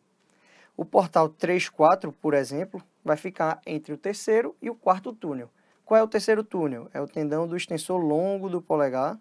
O 0.76 0.86
portal 0.86 1.30
3, 1.30 1.70
4, 1.70 2.12
por 2.12 2.34
exemplo, 2.34 2.84
vai 3.04 3.18
ficar 3.18 3.62
entre 3.66 3.94
o 3.94 3.98
terceiro 3.98 4.56
e 4.62 4.70
o 4.70 4.76
quarto 4.76 5.14
túnel. 5.14 5.50
Qual 5.84 5.98
é 5.98 6.04
o 6.04 6.08
terceiro 6.08 6.44
túnel? 6.44 6.90
É 6.94 7.02
o 7.02 7.08
tendão 7.08 7.48
do 7.48 7.56
extensor 7.56 7.98
longo 7.98 8.50
do 8.50 8.62
polegar, 8.62 9.18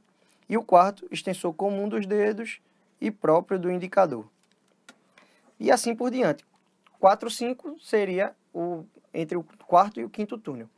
e 0.48 0.56
o 0.56 0.62
quarto, 0.62 1.06
extensor 1.10 1.52
comum 1.52 1.88
dos 1.88 2.06
dedos 2.06 2.60
e 3.00 3.10
próprio 3.10 3.58
do 3.58 3.70
indicador. 3.70 4.26
E 5.58 5.70
assim 5.70 5.94
por 5.94 6.10
diante. 6.10 6.44
4, 6.98 7.30
5 7.30 7.76
seria 7.80 8.34
o, 8.52 8.84
entre 9.12 9.36
o 9.36 9.44
quarto 9.66 10.00
e 10.00 10.04
o 10.04 10.10
quinto 10.10 10.38
túnel. 10.38 10.68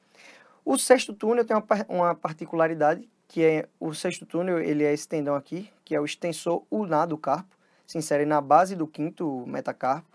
O 0.65 0.77
sexto 0.77 1.13
túnel 1.13 1.45
tem 1.45 1.57
uma, 1.57 1.67
uma 1.89 2.15
particularidade, 2.15 3.09
que 3.27 3.43
é 3.43 3.69
o 3.79 3.95
sexto 3.95 4.27
túnel, 4.27 4.59
ele 4.59 4.85
é 4.85 4.93
esse 4.93 5.09
tendão 5.09 5.35
aqui, 5.35 5.71
que 5.85 5.95
é 5.95 6.01
o 6.01 6.05
extensor 6.05 6.65
ulnar 6.71 7.07
do 7.07 7.17
carpo, 7.17 7.57
se 7.87 7.97
insere 7.97 8.27
na 8.27 8.41
base 8.41 8.77
do 8.77 8.87
quinto 8.87 9.45
metacarpo. 9.47 10.07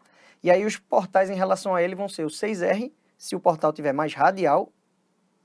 E 0.44 0.52
aí 0.52 0.66
os 0.66 0.78
portais 0.78 1.30
em 1.30 1.36
relação 1.36 1.74
a 1.74 1.82
ele 1.82 1.96
vão 1.96 2.08
ser 2.08 2.26
o 2.26 2.30
6R, 2.30 2.92
se 3.18 3.36
o 3.36 3.39
portal 3.39 3.72
tiver 3.72 3.94
mais 3.94 4.13
radial 4.13 4.72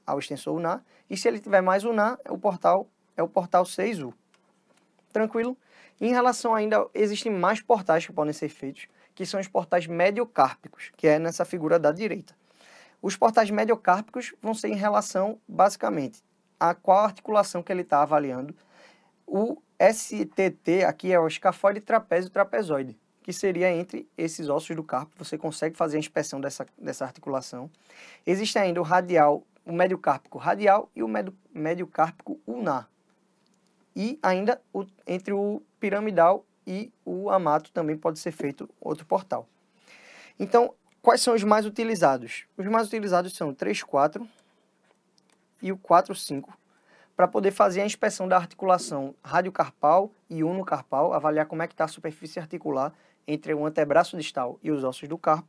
ao 0.07 0.19
extensor 0.19 0.55
ulnar, 0.55 0.85
e 1.09 1.17
se 1.17 1.29
ele 1.29 1.39
tiver 1.39 1.61
mais 1.61 1.85
ulnar, 1.85 2.19
o 2.29 2.37
portal 2.37 2.89
é 3.21 3.23
o 3.23 3.29
portal 3.29 3.65
6U. 3.65 4.15
Tranquilo? 5.13 5.57
em 6.01 6.13
relação 6.13 6.55
ainda, 6.55 6.87
existem 6.95 7.33
mais 7.33 7.61
portais 7.61 8.07
que 8.07 8.13
podem 8.13 8.33
ser 8.33 8.49
feitos, 8.49 8.87
que 9.15 9.27
são 9.27 9.41
os 9.41 9.49
portais 9.49 9.87
mediocárpicos, 9.87 10.93
que 10.97 11.09
é 11.09 11.19
nessa 11.19 11.45
figura 11.45 11.79
da 11.79 11.91
direita. 11.91 12.35
Os 13.03 13.17
portais 13.17 13.51
mediocárpicos 13.51 14.35
vão 14.41 14.55
ser 14.55 14.69
em 14.69 14.77
relação, 14.77 15.41
basicamente, 15.49 16.23
a 16.59 16.75
qual 16.75 17.05
articulação 17.05 17.63
que 17.63 17.73
ele 17.73 17.83
está 17.83 18.03
avaliando. 18.03 18.55
O 19.27 19.61
STT 19.81 20.85
aqui 20.87 21.13
é 21.13 21.19
o 21.19 21.27
escafoide 21.27 21.81
trapézio 21.81 22.31
trapezoide, 22.31 22.97
que 23.23 23.33
seria 23.33 23.71
entre 23.71 24.09
esses 24.17 24.49
ossos 24.49 24.75
do 24.75 24.85
carpo. 24.85 25.13
Você 25.19 25.37
consegue 25.37 25.77
fazer 25.77 25.97
a 25.97 26.01
inspeção 26.01 26.41
dessa, 26.41 26.67
dessa 26.77 27.05
articulação. 27.05 27.71
Existe 28.25 28.59
ainda 28.59 28.81
o 28.81 28.85
radial, 28.85 29.45
o 29.65 29.73
mediocárpico 29.73 30.39
radial 30.39 30.91
e 30.95 31.03
o 31.03 31.09
mediocárpico 31.53 32.41
ulnar, 32.47 32.89
e 33.99 34.17
ainda 34.23 34.63
o, 34.73 34.87
entre 35.05 35.33
o 35.33 35.61
piramidal 35.81 36.47
e 36.65 36.93
o 37.05 37.31
amato 37.31 37.73
também 37.73 37.97
pode 37.97 38.21
ser 38.21 38.31
feito 38.31 38.71
outro 38.81 39.05
portal. 39.05 39.49
Então, 40.39 40.73
quais 41.03 41.21
são 41.21 41.35
os 41.35 41.43
mais 41.43 41.67
utilizados? 41.67 42.45
Os 42.57 42.65
mais 42.67 42.87
utilizados 42.87 43.35
são 43.35 43.49
o 43.49 43.55
3-4 43.57 44.25
e 45.61 45.73
o 45.73 45.77
4-5, 45.77 46.45
para 47.17 47.27
poder 47.27 47.51
fazer 47.51 47.81
a 47.81 47.85
inspeção 47.85 48.29
da 48.29 48.37
articulação 48.37 49.17
radiocarpal 49.25 50.13
e 50.31 50.45
unocarpal, 50.45 51.13
avaliar 51.13 51.47
como 51.47 51.65
é 51.65 51.67
que 51.67 51.75
está 51.75 51.83
a 51.83 51.89
superfície 51.89 52.39
articular 52.39 52.95
entre 53.27 53.53
o 53.53 53.67
antebraço 53.67 54.17
distal 54.17 54.61
e 54.63 54.71
os 54.71 54.85
ossos 54.85 55.09
do 55.09 55.19
carpo. 55.19 55.49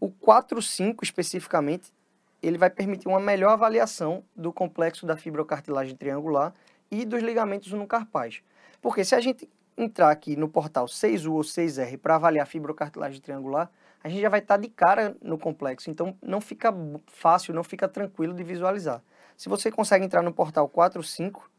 O 0.00 0.10
4-5, 0.10 0.96
especificamente, 1.02 1.92
ele 2.42 2.58
vai 2.58 2.70
permitir 2.70 3.06
uma 3.06 3.20
melhor 3.20 3.52
avaliação 3.52 4.24
do 4.34 4.52
complexo 4.52 5.06
da 5.06 5.16
fibrocartilagem 5.16 5.94
triangular 5.94 6.52
e 6.90 7.04
dos 7.04 7.22
ligamentos 7.22 7.72
unocarpais. 7.72 8.42
Porque 8.80 9.04
se 9.04 9.14
a 9.14 9.20
gente 9.20 9.48
entrar 9.76 10.10
aqui 10.10 10.36
no 10.36 10.48
portal 10.48 10.86
6U 10.86 11.32
ou 11.32 11.40
6R 11.40 11.98
para 11.98 12.16
avaliar 12.16 12.42
a 12.42 12.46
fibrocartilagem 12.46 13.20
triangular, 13.20 13.70
a 14.02 14.08
gente 14.08 14.20
já 14.20 14.28
vai 14.28 14.40
estar 14.40 14.56
tá 14.56 14.60
de 14.60 14.68
cara 14.68 15.16
no 15.22 15.38
complexo, 15.38 15.90
então 15.90 16.16
não 16.22 16.40
fica 16.40 16.72
fácil, 17.06 17.54
não 17.54 17.64
fica 17.64 17.88
tranquilo 17.88 18.34
de 18.34 18.42
visualizar. 18.42 19.02
Se 19.36 19.48
você 19.48 19.70
consegue 19.70 20.04
entrar 20.04 20.22
no 20.22 20.32
portal 20.32 20.68
4, 20.68 21.02
5, 21.02 21.50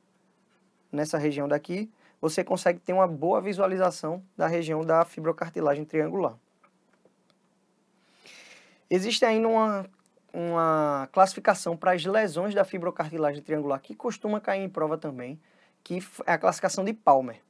nessa 0.91 1.17
região 1.17 1.47
daqui, 1.47 1.89
você 2.19 2.43
consegue 2.43 2.79
ter 2.79 2.91
uma 2.91 3.07
boa 3.07 3.41
visualização 3.41 4.23
da 4.35 4.47
região 4.47 4.83
da 4.83 5.05
fibrocartilagem 5.05 5.85
triangular. 5.85 6.37
Existe 8.89 9.23
ainda 9.23 9.47
uma 9.47 9.85
uma 10.33 11.09
classificação 11.11 11.75
para 11.75 11.91
as 11.91 12.05
lesões 12.05 12.53
da 12.53 12.63
fibrocartilagem 12.63 13.41
triangular, 13.41 13.81
que 13.81 13.95
costuma 13.95 14.39
cair 14.39 14.63
em 14.63 14.69
prova 14.69 14.97
também, 14.97 15.39
que 15.83 15.99
é 16.25 16.33
a 16.33 16.37
classificação 16.37 16.83
de 16.83 16.93
Palmer. 16.93 17.41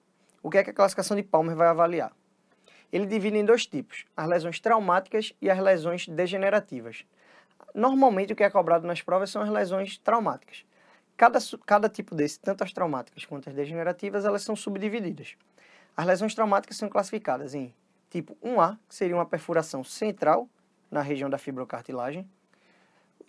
O 0.41 0.49
que 0.49 0.57
é 0.57 0.63
que 0.63 0.69
a 0.69 0.73
classificação 0.73 1.17
de 1.17 1.23
Palmer 1.23 1.55
vai 1.55 1.67
avaliar? 1.67 2.11
Ele 2.91 3.05
divide 3.05 3.37
em 3.37 3.45
dois 3.45 3.65
tipos, 3.65 4.05
as 4.15 4.27
lesões 4.27 4.59
traumáticas 4.59 5.33
e 5.41 5.49
as 5.49 5.59
lesões 5.59 6.07
degenerativas. 6.07 7.05
Normalmente 7.73 8.33
o 8.33 8.35
que 8.35 8.43
é 8.43 8.49
cobrado 8.49 8.87
nas 8.87 9.01
provas 9.01 9.29
são 9.29 9.41
as 9.41 9.49
lesões 9.49 9.97
traumáticas. 9.97 10.65
Cada, 11.15 11.39
cada 11.65 11.89
tipo 11.89 12.15
desse, 12.15 12.39
tanto 12.39 12.63
as 12.63 12.71
traumáticas 12.71 13.25
quanto 13.25 13.49
as 13.49 13.55
degenerativas, 13.55 14.25
elas 14.25 14.41
são 14.41 14.55
subdivididas. 14.55 15.35
As 15.95 16.05
lesões 16.05 16.33
traumáticas 16.33 16.77
são 16.77 16.87
classificadas 16.87 17.53
em 17.53 17.75
tipo 18.09 18.37
1A, 18.43 18.77
que 18.87 18.95
seria 18.95 19.15
uma 19.15 19.25
perfuração 19.25 19.83
central 19.83 20.49
na 20.89 21.01
região 21.01 21.29
da 21.29 21.37
fibrocartilagem, 21.37 22.27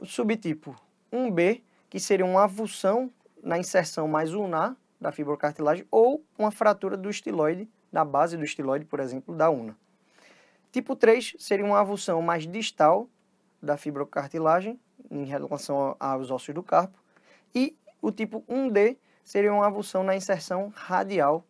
subtipo 0.07 0.75
1B, 1.13 1.63
que 1.89 1.99
seria 1.99 2.25
uma 2.25 2.45
avulsão 2.45 3.11
na 3.43 3.59
inserção 3.59 4.07
mais 4.07 4.35
ulnar 4.35 4.77
da 5.01 5.11
fibrocartilagem 5.11 5.87
ou 5.91 6.25
uma 6.39 6.51
fratura 6.51 6.97
do 6.97 7.09
estiloide, 7.09 7.69
da 7.93 8.05
base 8.05 8.37
do 8.37 8.45
estiloide, 8.45 8.85
por 8.85 9.01
exemplo, 9.01 9.35
da 9.35 9.51
una. 9.51 9.77
Tipo 10.71 10.95
3 10.95 11.37
seria 11.39 11.65
uma 11.65 11.81
avulsão 11.81 12.23
mais 12.23 12.47
distal 12.47 13.09
da 13.61 13.77
fibrocartilagem 13.77 14.79
em 15.11 15.25
relação 15.25 15.97
aos 15.99 16.31
ossos 16.31 16.55
do 16.55 16.63
carpo. 16.63 16.99
E 17.55 17.77
o 18.01 18.13
tipo 18.13 18.45
1D 18.49 18.97
seria 19.25 19.53
uma 19.53 19.67
avulsão 19.67 20.03
na 20.03 20.15
inserção 20.15 20.73
radial 20.75 21.45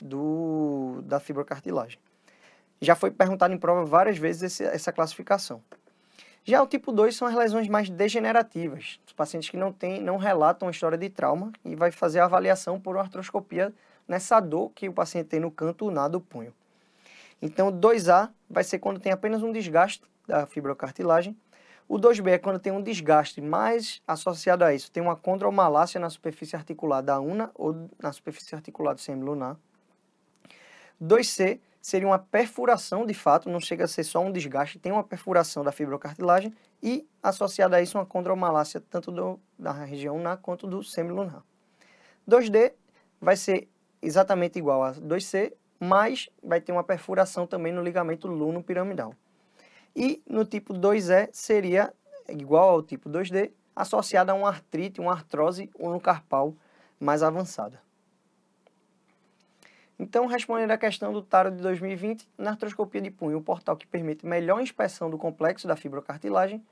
do, 0.00 1.02
da 1.04 1.18
fibrocartilagem. 1.18 1.98
Já 2.80 2.94
foi 2.94 3.10
perguntado 3.10 3.52
em 3.52 3.58
prova 3.58 3.84
várias 3.84 4.16
vezes 4.16 4.42
esse, 4.42 4.64
essa 4.64 4.92
classificação. 4.92 5.62
Já 6.50 6.60
o 6.60 6.66
tipo 6.66 6.90
2 6.90 7.14
são 7.14 7.28
as 7.28 7.34
lesões 7.36 7.68
mais 7.68 7.88
degenerativas, 7.88 8.98
os 9.06 9.12
pacientes 9.12 9.48
que 9.48 9.56
não, 9.56 9.72
tem, 9.72 10.02
não 10.02 10.16
relatam 10.16 10.66
a 10.66 10.72
história 10.72 10.98
de 10.98 11.08
trauma 11.08 11.52
e 11.64 11.76
vai 11.76 11.92
fazer 11.92 12.18
a 12.18 12.24
avaliação 12.24 12.80
por 12.80 12.98
artroscopia 12.98 13.72
nessa 14.08 14.40
dor 14.40 14.72
que 14.74 14.88
o 14.88 14.92
paciente 14.92 15.28
tem 15.28 15.38
no 15.38 15.52
canto 15.52 15.84
ulnar 15.84 16.08
do 16.08 16.20
punho. 16.20 16.52
Então, 17.40 17.70
2A 17.70 18.30
vai 18.50 18.64
ser 18.64 18.80
quando 18.80 18.98
tem 18.98 19.12
apenas 19.12 19.44
um 19.44 19.52
desgaste 19.52 20.02
da 20.26 20.44
fibrocartilagem. 20.44 21.36
O 21.88 22.00
2B 22.00 22.32
é 22.32 22.38
quando 22.38 22.58
tem 22.58 22.72
um 22.72 22.82
desgaste, 22.82 23.40
mas 23.40 24.02
associado 24.04 24.64
a 24.64 24.74
isso 24.74 24.90
tem 24.90 25.00
uma 25.00 25.14
condromalácia 25.14 26.00
na 26.00 26.10
superfície 26.10 26.56
articular 26.56 27.00
da 27.00 27.20
una 27.20 27.52
ou 27.54 27.88
na 28.02 28.10
superfície 28.10 28.56
articular 28.56 28.94
do 28.94 29.00
semilunar. 29.00 29.56
2C 31.00 31.60
seria 31.80 32.06
uma 32.06 32.18
perfuração 32.18 33.06
de 33.06 33.14
fato, 33.14 33.48
não 33.48 33.60
chega 33.60 33.84
a 33.84 33.88
ser 33.88 34.04
só 34.04 34.20
um 34.20 34.30
desgaste, 34.30 34.78
tem 34.78 34.92
uma 34.92 35.02
perfuração 35.02 35.64
da 35.64 35.72
fibrocartilagem 35.72 36.54
e 36.82 37.06
associada 37.22 37.76
a 37.76 37.82
isso 37.82 37.96
uma 37.96 38.06
condromalácia 38.06 38.82
tanto 38.90 39.10
do, 39.10 39.40
da 39.58 39.72
região 39.72 40.16
unar 40.16 40.36
quanto 40.38 40.66
do 40.66 40.82
semilunar. 40.82 41.42
2D 42.28 42.72
vai 43.20 43.36
ser 43.36 43.68
exatamente 44.02 44.58
igual 44.58 44.82
a 44.82 44.92
2C, 44.94 45.52
mas 45.78 46.28
vai 46.42 46.60
ter 46.60 46.72
uma 46.72 46.84
perfuração 46.84 47.46
também 47.46 47.72
no 47.72 47.82
ligamento 47.82 48.28
luno 48.28 48.62
piramidal. 48.62 49.14
E 49.96 50.22
no 50.28 50.44
tipo 50.44 50.74
2E 50.74 51.30
seria 51.32 51.92
igual 52.28 52.70
ao 52.70 52.82
tipo 52.82 53.08
2D, 53.08 53.50
associada 53.74 54.32
a 54.32 54.34
uma 54.34 54.48
artrite, 54.48 55.00
uma 55.00 55.12
artrose 55.12 55.70
unocarpal 55.78 56.54
mais 56.98 57.22
avançada. 57.22 57.80
Então, 60.02 60.24
respondendo 60.24 60.70
à 60.70 60.78
questão 60.78 61.12
do 61.12 61.20
TARO 61.20 61.50
de 61.50 61.58
2020, 61.58 62.26
na 62.38 62.52
artroscopia 62.52 63.02
de 63.02 63.10
punho, 63.10 63.36
o 63.36 63.42
portal 63.42 63.76
que 63.76 63.86
permite 63.86 64.24
melhor 64.24 64.58
inspeção 64.62 65.10
do 65.10 65.18
complexo 65.18 65.68
da 65.68 65.76
fibrocartilagem 65.76 66.64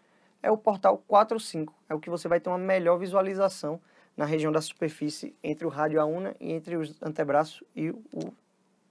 é 0.42 0.50
o 0.50 0.56
portal 0.56 1.04
4-5. 1.06 1.68
É 1.90 1.94
o 1.94 2.00
que 2.00 2.08
você 2.08 2.26
vai 2.26 2.40
ter 2.40 2.48
uma 2.48 2.56
melhor 2.56 2.96
visualização 2.96 3.78
na 4.16 4.24
região 4.24 4.50
da 4.50 4.62
superfície 4.62 5.36
entre 5.44 5.66
o 5.66 5.68
rádio 5.68 6.02
una 6.06 6.34
e 6.40 6.50
entre 6.50 6.74
os 6.74 7.02
antebraços 7.02 7.62
e 7.76 7.90
o 7.90 8.32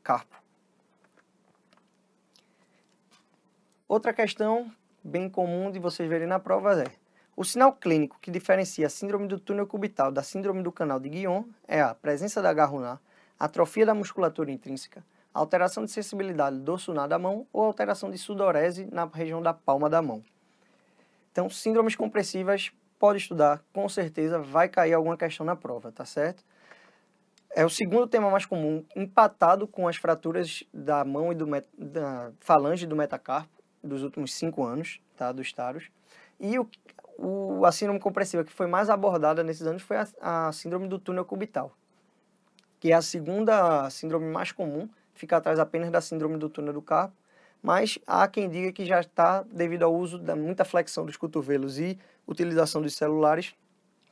carpo. 0.04 0.40
Outra 3.88 4.14
questão 4.14 4.72
bem 5.04 5.28
comum 5.28 5.72
de 5.72 5.80
vocês 5.80 6.08
verem 6.08 6.28
na 6.28 6.38
prova 6.38 6.80
é 6.80 6.92
o 7.36 7.44
sinal 7.44 7.74
clínico 7.74 8.20
que 8.22 8.30
diferencia 8.30 8.86
a 8.86 8.90
síndrome 8.90 9.28
do 9.28 9.40
túnel 9.40 9.66
cubital 9.66 10.12
da 10.12 10.22
síndrome 10.22 10.62
do 10.62 10.72
canal 10.72 11.00
de 11.00 11.10
Guion 11.10 11.44
é 11.68 11.82
a 11.82 11.96
presença 11.96 12.40
da 12.40 12.54
garrunar, 12.54 13.02
atrofia 13.40 13.86
da 13.86 13.94
musculatura 13.94 14.52
intrínseca, 14.52 15.04
alteração 15.34 15.86
de 15.86 15.92
sensibilidade 15.92 16.60
dorsunar 16.60 17.08
da 17.08 17.20
mão 17.20 17.48
ou 17.54 17.64
alteração 17.64 18.10
de 18.10 18.18
sudorese 18.18 18.88
na 18.92 19.06
região 19.06 19.42
da 19.42 19.54
palma 19.54 19.90
da 19.90 20.02
mão. 20.02 20.24
Então, 21.32 21.50
síndromes 21.50 21.96
compressivas, 21.96 22.72
pode 22.98 23.20
estudar, 23.20 23.64
com 23.72 23.88
certeza 23.88 24.40
vai 24.40 24.68
cair 24.68 24.94
alguma 24.94 25.16
questão 25.16 25.46
na 25.46 25.56
prova, 25.56 25.92
tá 25.92 26.04
certo? 26.04 26.44
É 27.56 27.66
o 27.66 27.70
segundo 27.70 28.08
tema 28.08 28.30
mais 28.30 28.46
comum, 28.46 28.84
empatado 28.96 29.68
com 29.68 29.88
as 29.88 29.96
fraturas 29.96 30.64
da 30.74 31.04
mão 31.06 31.32
e 31.32 31.36
do 31.36 31.46
da 31.78 32.32
falange 32.40 32.86
do 32.86 32.96
metacarpo 32.96 33.50
dos 33.84 34.04
últimos 34.04 34.34
cinco 34.34 34.64
anos, 34.64 35.00
tá, 35.16 35.32
dos 35.32 35.52
taros. 35.54 35.90
E 36.40 36.60
o, 36.60 36.70
o, 37.18 37.66
a 37.66 37.72
síndrome 37.72 38.00
compressiva 38.00 38.44
que 38.44 38.52
foi 38.52 38.68
mais 38.68 38.90
abordada 38.90 39.44
nesses 39.44 39.66
anos 39.66 39.82
foi 39.82 39.98
a, 39.98 40.08
a 40.22 40.52
síndrome 40.52 40.88
do 40.88 41.00
túnel 41.00 41.26
cubital, 41.26 41.76
que 42.80 42.92
é 42.92 42.96
a 42.96 43.02
segunda 43.02 43.90
síndrome 43.90 44.26
mais 44.28 44.52
comum, 44.52 44.88
fica 45.14 45.38
atrás 45.38 45.60
apenas 45.60 45.90
da 45.90 46.02
síndrome 46.02 46.38
do 46.38 46.50
túnel 46.50 46.74
do 46.74 46.82
carpo, 46.82 47.14
mas 47.62 47.98
há 48.06 48.28
quem 48.28 48.50
diga 48.50 48.72
que 48.72 48.86
já 48.86 49.00
está 49.00 49.44
devido 49.44 49.84
ao 49.84 49.94
uso 49.94 50.18
da 50.18 50.36
muita 50.36 50.64
flexão 50.64 51.06
dos 51.06 51.18
cotovelos 51.18 51.80
e 51.80 51.98
utilização 52.28 52.82
dos 52.82 52.96
celulares, 52.96 53.56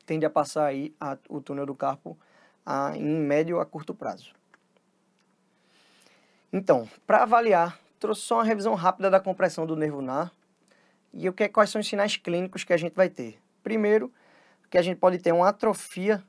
tende 0.06 0.26
a 0.26 0.30
passar 0.30 0.66
aí 0.66 0.94
a, 1.00 1.18
o 1.30 1.40
túnel 1.40 1.66
do 1.66 1.76
carpo 1.76 2.18
a, 2.66 2.98
em 2.98 3.20
médio 3.20 3.60
a 3.60 3.66
curto 3.66 3.94
prazo. 3.94 4.34
Então, 6.52 6.88
para 7.06 7.24
avaliar, 7.24 7.80
trouxe 8.00 8.22
só 8.22 8.36
uma 8.36 8.44
revisão 8.44 8.74
rápida 8.76 9.10
da 9.10 9.20
compressão 9.20 9.66
do 9.66 9.76
nervo 9.76 10.02
nar 10.02 10.32
e 11.14 11.28
o 11.30 11.34
que, 11.34 11.48
quais 11.50 11.70
são 11.70 11.82
os 11.82 11.88
sinais 11.88 12.18
clínicos 12.18 12.64
que 12.64 12.74
a 12.74 12.78
gente 12.78 12.94
vai 12.94 13.10
ter. 13.10 13.40
Primeiro, 13.62 14.12
que 14.70 14.78
a 14.78 14.82
gente 14.82 14.98
pode 14.98 15.18
ter 15.20 15.32
uma 15.32 15.50
atrofia 15.50 16.24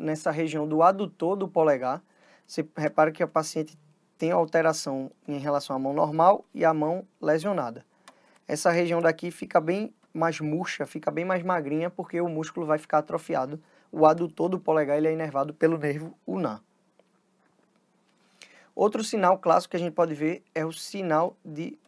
nessa 0.00 0.30
região 0.30 0.66
do 0.66 0.82
adutor 0.82 1.36
do 1.36 1.46
polegar. 1.46 2.02
Você 2.46 2.66
repara 2.76 3.12
que 3.12 3.22
a 3.22 3.28
paciente 3.28 3.78
tem 4.18 4.32
alteração 4.32 5.10
em 5.28 5.38
relação 5.38 5.76
à 5.76 5.78
mão 5.78 5.92
normal 5.92 6.44
e 6.52 6.64
à 6.64 6.74
mão 6.74 7.06
lesionada. 7.20 7.84
Essa 8.48 8.70
região 8.70 9.00
daqui 9.00 9.30
fica 9.30 9.60
bem 9.60 9.94
mais 10.12 10.40
murcha, 10.40 10.84
fica 10.84 11.10
bem 11.10 11.24
mais 11.24 11.42
magrinha, 11.42 11.88
porque 11.88 12.20
o 12.20 12.28
músculo 12.28 12.66
vai 12.66 12.78
ficar 12.78 12.98
atrofiado. 12.98 13.62
O 13.92 14.04
adutor 14.04 14.48
do 14.48 14.58
polegar 14.58 14.96
ele 14.98 15.08
é 15.08 15.12
inervado 15.12 15.54
pelo 15.54 15.78
nervo 15.78 16.12
ulnar. 16.26 16.60
Outro 18.74 19.04
sinal 19.04 19.38
clássico 19.38 19.70
que 19.72 19.76
a 19.76 19.80
gente 19.80 19.92
pode 19.92 20.14
ver 20.14 20.42
é 20.54 20.64
o 20.64 20.72
sinal 20.72 21.36
de 21.44 21.78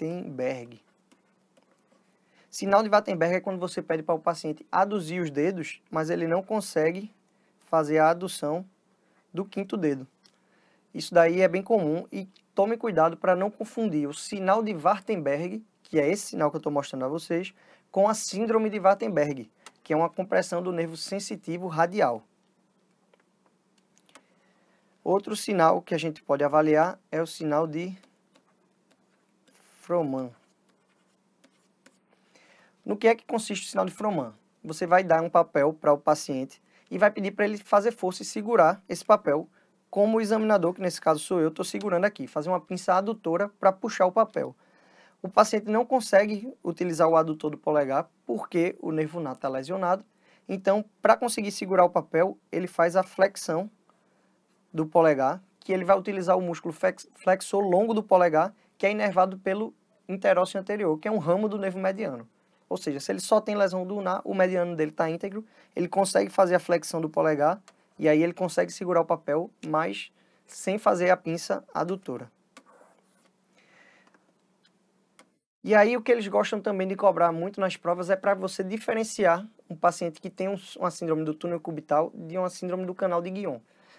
Wartenberg. 0.00 0.80
Sinal 2.50 2.82
de 2.82 2.88
Wartenberg 2.88 3.36
é 3.36 3.40
quando 3.40 3.58
você 3.58 3.82
pede 3.82 4.02
para 4.02 4.14
o 4.14 4.18
paciente 4.18 4.66
aduzir 4.72 5.20
os 5.20 5.30
dedos, 5.30 5.82
mas 5.90 6.08
ele 6.08 6.26
não 6.26 6.42
consegue 6.42 7.12
fazer 7.66 7.98
a 7.98 8.10
adução 8.10 8.64
do 9.32 9.44
quinto 9.44 9.76
dedo. 9.76 10.06
Isso 10.94 11.12
daí 11.12 11.42
é 11.42 11.48
bem 11.48 11.62
comum 11.62 12.06
e 12.10 12.26
tome 12.54 12.76
cuidado 12.76 13.16
para 13.16 13.36
não 13.36 13.50
confundir 13.50 14.08
o 14.08 14.14
sinal 14.14 14.62
de 14.62 14.74
Wartenberg, 14.74 15.62
que 15.82 16.00
é 16.00 16.10
esse 16.10 16.28
sinal 16.28 16.50
que 16.50 16.56
eu 16.56 16.60
estou 16.60 16.72
mostrando 16.72 17.04
a 17.04 17.08
vocês, 17.08 17.54
com 17.90 18.08
a 18.08 18.14
síndrome 18.14 18.70
de 18.70 18.78
Wartenberg, 18.78 19.50
que 19.84 19.92
é 19.92 19.96
uma 19.96 20.08
compressão 20.08 20.62
do 20.62 20.72
nervo 20.72 20.96
sensitivo 20.96 21.68
radial. 21.68 22.22
Outro 25.04 25.36
sinal 25.36 25.80
que 25.80 25.94
a 25.94 25.98
gente 25.98 26.22
pode 26.22 26.42
avaliar 26.42 26.98
é 27.10 27.22
o 27.22 27.26
sinal 27.26 27.66
de 27.66 27.96
Froman. 29.80 30.30
No 32.88 32.96
que 32.96 33.06
é 33.06 33.14
que 33.14 33.26
consiste 33.26 33.66
o 33.66 33.68
sinal 33.68 33.84
de 33.84 33.92
Froman? 33.92 34.32
Você 34.64 34.86
vai 34.86 35.04
dar 35.04 35.22
um 35.22 35.28
papel 35.28 35.74
para 35.74 35.92
o 35.92 35.98
paciente 35.98 36.58
e 36.90 36.96
vai 36.96 37.10
pedir 37.10 37.32
para 37.32 37.44
ele 37.44 37.58
fazer 37.58 37.92
força 37.92 38.22
e 38.22 38.24
segurar 38.24 38.82
esse 38.88 39.04
papel, 39.04 39.46
como 39.90 40.16
o 40.16 40.20
examinador, 40.22 40.72
que 40.72 40.80
nesse 40.80 40.98
caso 40.98 41.20
sou 41.20 41.38
eu, 41.38 41.48
estou 41.48 41.66
segurando 41.66 42.06
aqui, 42.06 42.26
fazer 42.26 42.48
uma 42.48 42.58
pinça 42.58 42.94
adutora 42.94 43.50
para 43.60 43.72
puxar 43.72 44.06
o 44.06 44.10
papel. 44.10 44.56
O 45.20 45.28
paciente 45.28 45.66
não 45.66 45.84
consegue 45.84 46.50
utilizar 46.64 47.06
o 47.06 47.14
adutor 47.14 47.50
do 47.50 47.58
polegar 47.58 48.08
porque 48.24 48.74
o 48.80 48.90
nervo 48.90 49.20
nato 49.20 49.36
está 49.36 49.50
lesionado. 49.50 50.02
Então, 50.48 50.82
para 51.02 51.14
conseguir 51.14 51.50
segurar 51.50 51.84
o 51.84 51.90
papel, 51.90 52.38
ele 52.50 52.66
faz 52.66 52.96
a 52.96 53.02
flexão 53.02 53.70
do 54.72 54.86
polegar, 54.86 55.42
que 55.60 55.74
ele 55.74 55.84
vai 55.84 55.98
utilizar 55.98 56.38
o 56.38 56.40
músculo 56.40 56.74
flexor 57.16 57.60
longo 57.62 57.92
do 57.92 58.02
polegar, 58.02 58.54
que 58.78 58.86
é 58.86 58.90
inervado 58.90 59.38
pelo 59.38 59.74
interósseo 60.08 60.58
anterior, 60.58 60.98
que 60.98 61.06
é 61.06 61.10
um 61.10 61.18
ramo 61.18 61.50
do 61.50 61.58
nervo 61.58 61.78
mediano. 61.78 62.26
Ou 62.68 62.76
seja, 62.76 63.00
se 63.00 63.10
ele 63.10 63.20
só 63.20 63.40
tem 63.40 63.56
lesão 63.56 63.86
do 63.86 63.96
ulnar, 63.96 64.20
o 64.24 64.34
mediano 64.34 64.76
dele 64.76 64.90
está 64.90 65.08
íntegro, 65.08 65.44
ele 65.74 65.88
consegue 65.88 66.30
fazer 66.30 66.54
a 66.54 66.60
flexão 66.60 67.00
do 67.00 67.08
polegar 67.08 67.60
e 67.98 68.08
aí 68.08 68.22
ele 68.22 68.32
consegue 68.32 68.72
segurar 68.72 69.00
o 69.00 69.04
papel, 69.04 69.50
mas 69.66 70.12
sem 70.46 70.78
fazer 70.78 71.10
a 71.10 71.16
pinça 71.16 71.64
adutora. 71.74 72.30
E 75.64 75.74
aí 75.74 75.96
o 75.96 76.02
que 76.02 76.12
eles 76.12 76.26
gostam 76.28 76.60
também 76.60 76.86
de 76.86 76.94
cobrar 76.94 77.32
muito 77.32 77.60
nas 77.60 77.76
provas 77.76 78.08
é 78.08 78.16
para 78.16 78.32
você 78.34 78.62
diferenciar 78.62 79.46
um 79.68 79.76
paciente 79.76 80.20
que 80.20 80.30
tem 80.30 80.48
uma 80.78 80.90
síndrome 80.90 81.24
do 81.24 81.34
túnel 81.34 81.60
cubital 81.60 82.12
de 82.14 82.38
uma 82.38 82.48
síndrome 82.48 82.86
do 82.86 82.94
canal 82.94 83.20
de 83.20 83.28
Guion. 83.28 83.58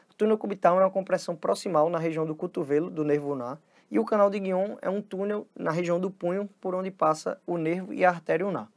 O 0.10 0.14
túnel 0.16 0.38
cubital 0.38 0.80
é 0.80 0.84
uma 0.84 0.90
compressão 0.90 1.36
proximal 1.36 1.90
na 1.90 2.00
região 2.00 2.26
do 2.26 2.34
cotovelo, 2.34 2.90
do 2.90 3.04
nervo 3.04 3.30
ulnar, 3.30 3.60
e 3.92 3.98
o 3.98 4.06
canal 4.06 4.30
de 4.30 4.40
Guion 4.40 4.78
é 4.82 4.90
um 4.90 5.02
túnel 5.02 5.48
na 5.56 5.72
região 5.72 6.00
do 6.00 6.12
punho 6.12 6.50
por 6.62 6.76
onde 6.76 6.92
passa 6.92 7.40
o 7.46 7.58
nervo 7.58 7.94
e 7.94 8.06
a 8.06 8.10
artéria 8.10 8.46
ulnar. 8.46 8.70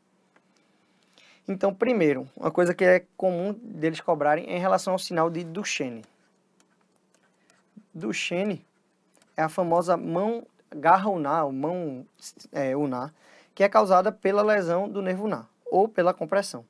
Então, 1.47 1.75
primeiro, 1.75 2.29
uma 2.37 2.51
coisa 2.51 2.73
que 2.73 2.85
é 2.85 3.05
comum 3.17 3.53
deles 3.53 4.01
cobrarem 4.01 4.47
é 4.47 4.57
em 4.57 4.61
relação 4.61 4.93
ao 4.93 4.99
sinal 4.99 5.29
de 5.29 5.45
Duchenne. 5.45 6.03
Duchenne 7.93 8.65
é 9.37 9.43
a 9.43 9.49
famosa 9.49 9.97
mão 9.97 10.47
garra 10.75 11.11
ulnar, 11.11 11.45
ou 11.45 11.53
mão 11.53 12.07
é, 12.51 12.75
ulnar, 12.77 13.13
que 13.55 13.63
é 13.63 13.69
causada 13.69 14.11
pela 14.11 14.43
lesão 14.43 14.89
do 14.89 15.03
nervo 15.03 15.25
ulnar 15.25 15.49
ou 15.67 15.89
pela 15.89 16.15
compressão. 16.15 16.65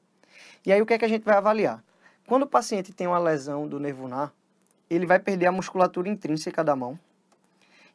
E 0.64 0.72
aí 0.72 0.80
o 0.80 0.86
que 0.86 0.94
é 0.94 0.98
que 0.98 1.04
a 1.04 1.08
gente 1.08 1.24
vai 1.24 1.36
avaliar? 1.36 1.82
Quando 2.26 2.44
o 2.44 2.46
paciente 2.46 2.92
tem 2.92 3.06
uma 3.06 3.18
lesão 3.18 3.68
do 3.68 3.78
nervo 3.78 4.04
ulnar, 4.04 4.32
ele 4.88 5.06
vai 5.06 5.18
perder 5.18 5.46
a 5.46 5.52
musculatura 5.52 6.08
intrínseca 6.08 6.62
da 6.62 6.76
mão, 6.76 6.98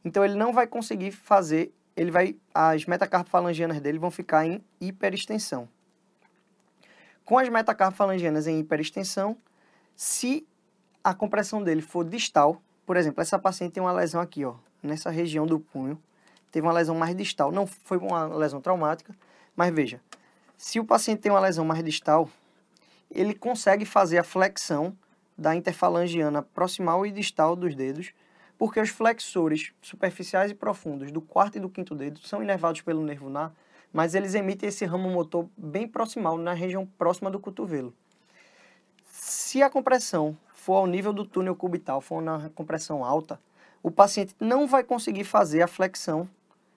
então 0.08 0.24
ele 0.24 0.36
não 0.36 0.54
vai 0.54 0.66
conseguir 0.66 1.12
fazer, 1.12 1.74
ele 1.94 2.10
vai, 2.10 2.38
as 2.54 2.86
metacarpofalangianas 2.86 3.82
dele 3.82 4.00
vão 4.00 4.10
ficar 4.10 4.46
em 4.46 4.64
hiperextensão. 4.80 5.68
Com 7.26 7.38
as 7.38 7.50
metacarpofalangianas 7.50 8.48
em 8.48 8.58
hiperextensão, 8.58 9.38
se 9.98 10.48
a 11.04 11.14
compressão 11.14 11.62
dele 11.62 11.82
for 11.82 12.06
distal, 12.06 12.62
por 12.86 12.96
exemplo, 12.96 13.22
essa 13.22 13.38
paciente 13.38 13.74
tem 13.74 13.84
uma 13.84 13.92
lesão 13.92 14.22
aqui, 14.22 14.46
ó, 14.46 14.56
nessa 14.82 15.10
região 15.10 15.46
do 15.46 15.60
punho, 15.60 16.02
teve 16.54 16.66
uma 16.66 16.72
lesão 16.74 16.96
mais 16.96 17.14
distal, 17.14 17.52
não 17.52 17.68
foi 17.68 17.98
uma 17.98 18.28
lesão 18.28 18.62
traumática, 18.62 19.14
mas 19.58 19.76
veja, 19.76 20.00
se 20.58 20.80
o 20.80 20.86
paciente 20.86 21.20
tem 21.20 21.32
uma 21.32 21.42
lesão 21.42 21.66
mais 21.66 21.84
distal, 21.84 22.30
ele 23.12 23.34
consegue 23.34 23.84
fazer 23.84 24.20
a 24.20 24.24
flexão 24.24 24.98
da 25.38 25.54
interfalangiana 25.54 26.42
proximal 26.42 27.06
e 27.06 27.12
distal 27.12 27.58
dos 27.58 27.76
dedos 27.76 28.14
porque 28.58 28.80
os 28.80 28.90
flexores 28.90 29.72
superficiais 29.82 30.52
e 30.52 30.56
profundos 30.56 31.12
do 31.12 31.22
quarto 31.22 31.58
e 31.58 31.62
do 31.62 31.70
quinto 31.70 31.94
dedo 31.94 32.20
são 32.22 32.42
inervados 32.42 32.82
pelo 32.82 33.04
nervo 33.04 33.30
nar, 33.30 33.54
mas 33.94 34.16
eles 34.16 34.36
emitem 34.36 34.70
esse 34.70 34.86
ramo 34.86 35.10
motor 35.10 35.48
bem 35.56 35.88
proximal, 35.88 36.38
na 36.38 36.54
região 36.54 36.86
próxima 36.98 37.30
do 37.30 37.40
cotovelo. 37.40 37.94
Se 39.06 39.62
a 39.62 39.70
compressão 39.70 40.38
for 40.54 40.76
ao 40.76 40.88
nível 40.88 41.14
do 41.14 41.26
túnel 41.26 41.56
cubital, 41.56 42.02
for 42.02 42.22
uma 42.22 42.52
compressão 42.54 43.04
alta, 43.04 43.40
o 43.82 43.90
paciente 43.90 44.36
não 44.40 44.68
vai 44.68 44.84
conseguir 44.84 45.24
fazer 45.24 45.62
a 45.62 45.68
flexão 45.68 46.30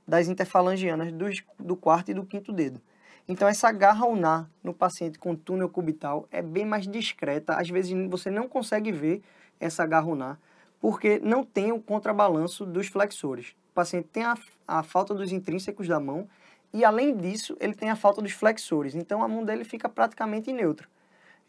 das 0.07 0.29
interfalangianas 0.29 1.13
do, 1.13 1.27
do 1.59 1.77
quarto 1.77 2.11
e 2.11 2.15
do 2.15 2.25
quinto 2.25 2.53
dedo. 2.53 2.81
Então, 3.29 3.49
essa 3.49 3.71
garra 3.71 4.07
ulnar 4.07 4.49
no 4.63 4.75
paciente 4.75 5.19
com 5.19 5.37
túnel 5.37 5.69
cubital 5.69 6.27
é 6.31 6.43
bem 6.43 6.65
mais 6.65 6.87
discreta. 6.87 7.55
Às 7.55 7.69
vezes, 7.69 7.93
você 8.09 8.31
não 8.31 8.49
consegue 8.49 8.91
ver 8.91 9.23
essa 9.61 9.87
garra 9.87 10.07
ulnar, 10.07 10.39
porque 10.81 11.21
não 11.23 11.45
tem 11.45 11.71
o 11.71 11.81
contrabalanço 11.81 12.65
dos 12.65 12.89
flexores. 12.89 13.51
O 13.71 13.75
paciente 13.75 14.09
tem 14.09 14.25
a, 14.25 14.35
a 14.67 14.83
falta 14.83 15.15
dos 15.15 15.31
intrínsecos 15.31 15.87
da 15.87 16.01
mão 16.01 16.27
e, 16.73 16.85
além 16.85 17.17
disso, 17.17 17.57
ele 17.61 17.75
tem 17.75 17.91
a 17.91 17.97
falta 17.97 18.23
dos 18.23 18.33
flexores. 18.33 18.95
Então, 18.95 19.23
a 19.23 19.29
mão 19.29 19.45
dele 19.45 19.63
fica 19.63 19.89
praticamente 19.89 20.53
neutra. 20.53 20.89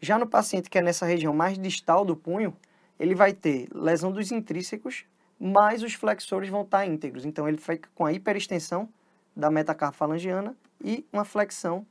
Já 0.00 0.18
no 0.18 0.26
paciente 0.26 0.68
que 0.68 0.78
é 0.78 0.82
nessa 0.82 1.06
região 1.06 1.32
mais 1.32 1.58
distal 1.58 2.04
do 2.04 2.14
punho, 2.14 2.54
ele 2.98 3.14
vai 3.14 3.32
ter 3.32 3.68
lesão 3.72 4.12
dos 4.12 4.30
intrínsecos, 4.30 5.04
mas 5.40 5.82
os 5.82 5.94
flexores 5.94 6.50
vão 6.50 6.62
estar 6.62 6.84
íntegros. 6.86 7.24
Então, 7.24 7.48
ele 7.48 7.56
fica 7.56 7.88
com 7.94 8.04
a 8.04 8.12
hiperextensão 8.12 8.88
da 9.34 9.50
metacarfalangiana 9.50 10.54
e 10.84 11.06
uma 11.12 11.24
flexão 11.24 11.86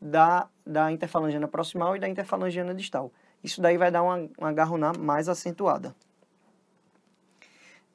da, 0.00 0.48
da 0.64 0.90
interfalangiana 0.90 1.48
proximal 1.48 1.96
e 1.96 2.00
da 2.00 2.08
interfalangiana 2.08 2.74
distal. 2.74 3.12
Isso 3.42 3.60
daí 3.60 3.76
vai 3.76 3.90
dar 3.90 4.02
uma, 4.02 4.28
uma 4.38 4.52
garruná 4.52 4.92
mais 4.98 5.28
acentuada. 5.28 5.94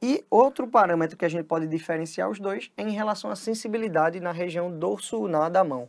E 0.05 0.21
outro 0.29 0.67
parâmetro 0.67 1.15
que 1.15 1.23
a 1.23 1.29
gente 1.29 1.45
pode 1.45 1.65
diferenciar 1.65 2.29
os 2.29 2.37
dois 2.37 2.69
é 2.75 2.83
em 2.83 2.91
relação 2.91 3.31
à 3.31 3.37
sensibilidade 3.37 4.19
na 4.19 4.33
região 4.33 4.69
dorso-ulnar 4.69 5.49
da 5.49 5.63
mão. 5.63 5.87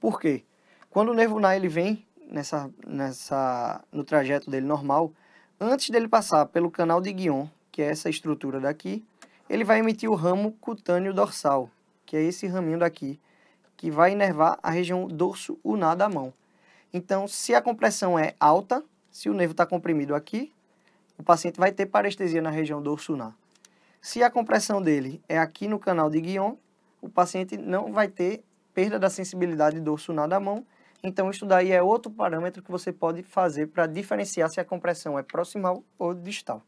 Por 0.00 0.20
quê? 0.20 0.42
Quando 0.90 1.10
o 1.10 1.14
nervo 1.14 1.36
ulnar 1.36 1.54
ele 1.54 1.68
vem 1.68 2.04
nessa, 2.28 2.68
nessa, 2.84 3.84
no 3.92 4.02
trajeto 4.02 4.50
dele 4.50 4.66
normal, 4.66 5.12
antes 5.60 5.90
dele 5.90 6.08
passar 6.08 6.46
pelo 6.46 6.72
canal 6.72 7.00
de 7.00 7.12
Guion, 7.12 7.46
que 7.70 7.82
é 7.82 7.86
essa 7.88 8.10
estrutura 8.10 8.58
daqui, 8.58 9.06
ele 9.48 9.62
vai 9.62 9.78
emitir 9.78 10.10
o 10.10 10.16
ramo 10.16 10.50
cutâneo 10.60 11.14
dorsal, 11.14 11.70
que 12.04 12.16
é 12.16 12.22
esse 12.24 12.48
raminho 12.48 12.80
daqui, 12.80 13.20
que 13.76 13.92
vai 13.92 14.10
inervar 14.10 14.58
a 14.60 14.70
região 14.72 15.06
dorso-ulnar 15.06 15.94
da 15.94 16.08
mão. 16.08 16.34
Então, 16.92 17.28
se 17.28 17.54
a 17.54 17.62
compressão 17.62 18.18
é 18.18 18.34
alta, 18.40 18.82
se 19.08 19.30
o 19.30 19.34
nervo 19.34 19.52
está 19.52 19.64
comprimido 19.64 20.16
aqui, 20.16 20.52
o 21.18 21.22
paciente 21.22 21.58
vai 21.58 21.72
ter 21.72 21.86
parestesia 21.86 22.42
na 22.42 22.50
região 22.50 22.82
dorso-ulnar. 22.82 23.34
Se 24.00 24.22
a 24.22 24.30
compressão 24.30 24.80
dele 24.80 25.22
é 25.28 25.38
aqui 25.38 25.66
no 25.66 25.78
canal 25.78 26.08
de 26.08 26.20
Guion, 26.20 26.56
o 27.00 27.08
paciente 27.08 27.56
não 27.56 27.92
vai 27.92 28.08
ter 28.08 28.44
perda 28.72 28.98
da 28.98 29.08
sensibilidade 29.08 29.80
dorso-ulnar 29.80 30.28
da 30.28 30.38
mão. 30.38 30.66
Então, 31.02 31.30
isso 31.30 31.46
daí 31.46 31.72
é 31.72 31.82
outro 31.82 32.10
parâmetro 32.10 32.62
que 32.62 32.70
você 32.70 32.92
pode 32.92 33.22
fazer 33.22 33.68
para 33.68 33.86
diferenciar 33.86 34.50
se 34.50 34.60
a 34.60 34.64
compressão 34.64 35.18
é 35.18 35.22
proximal 35.22 35.82
ou 35.98 36.14
distal. 36.14 36.62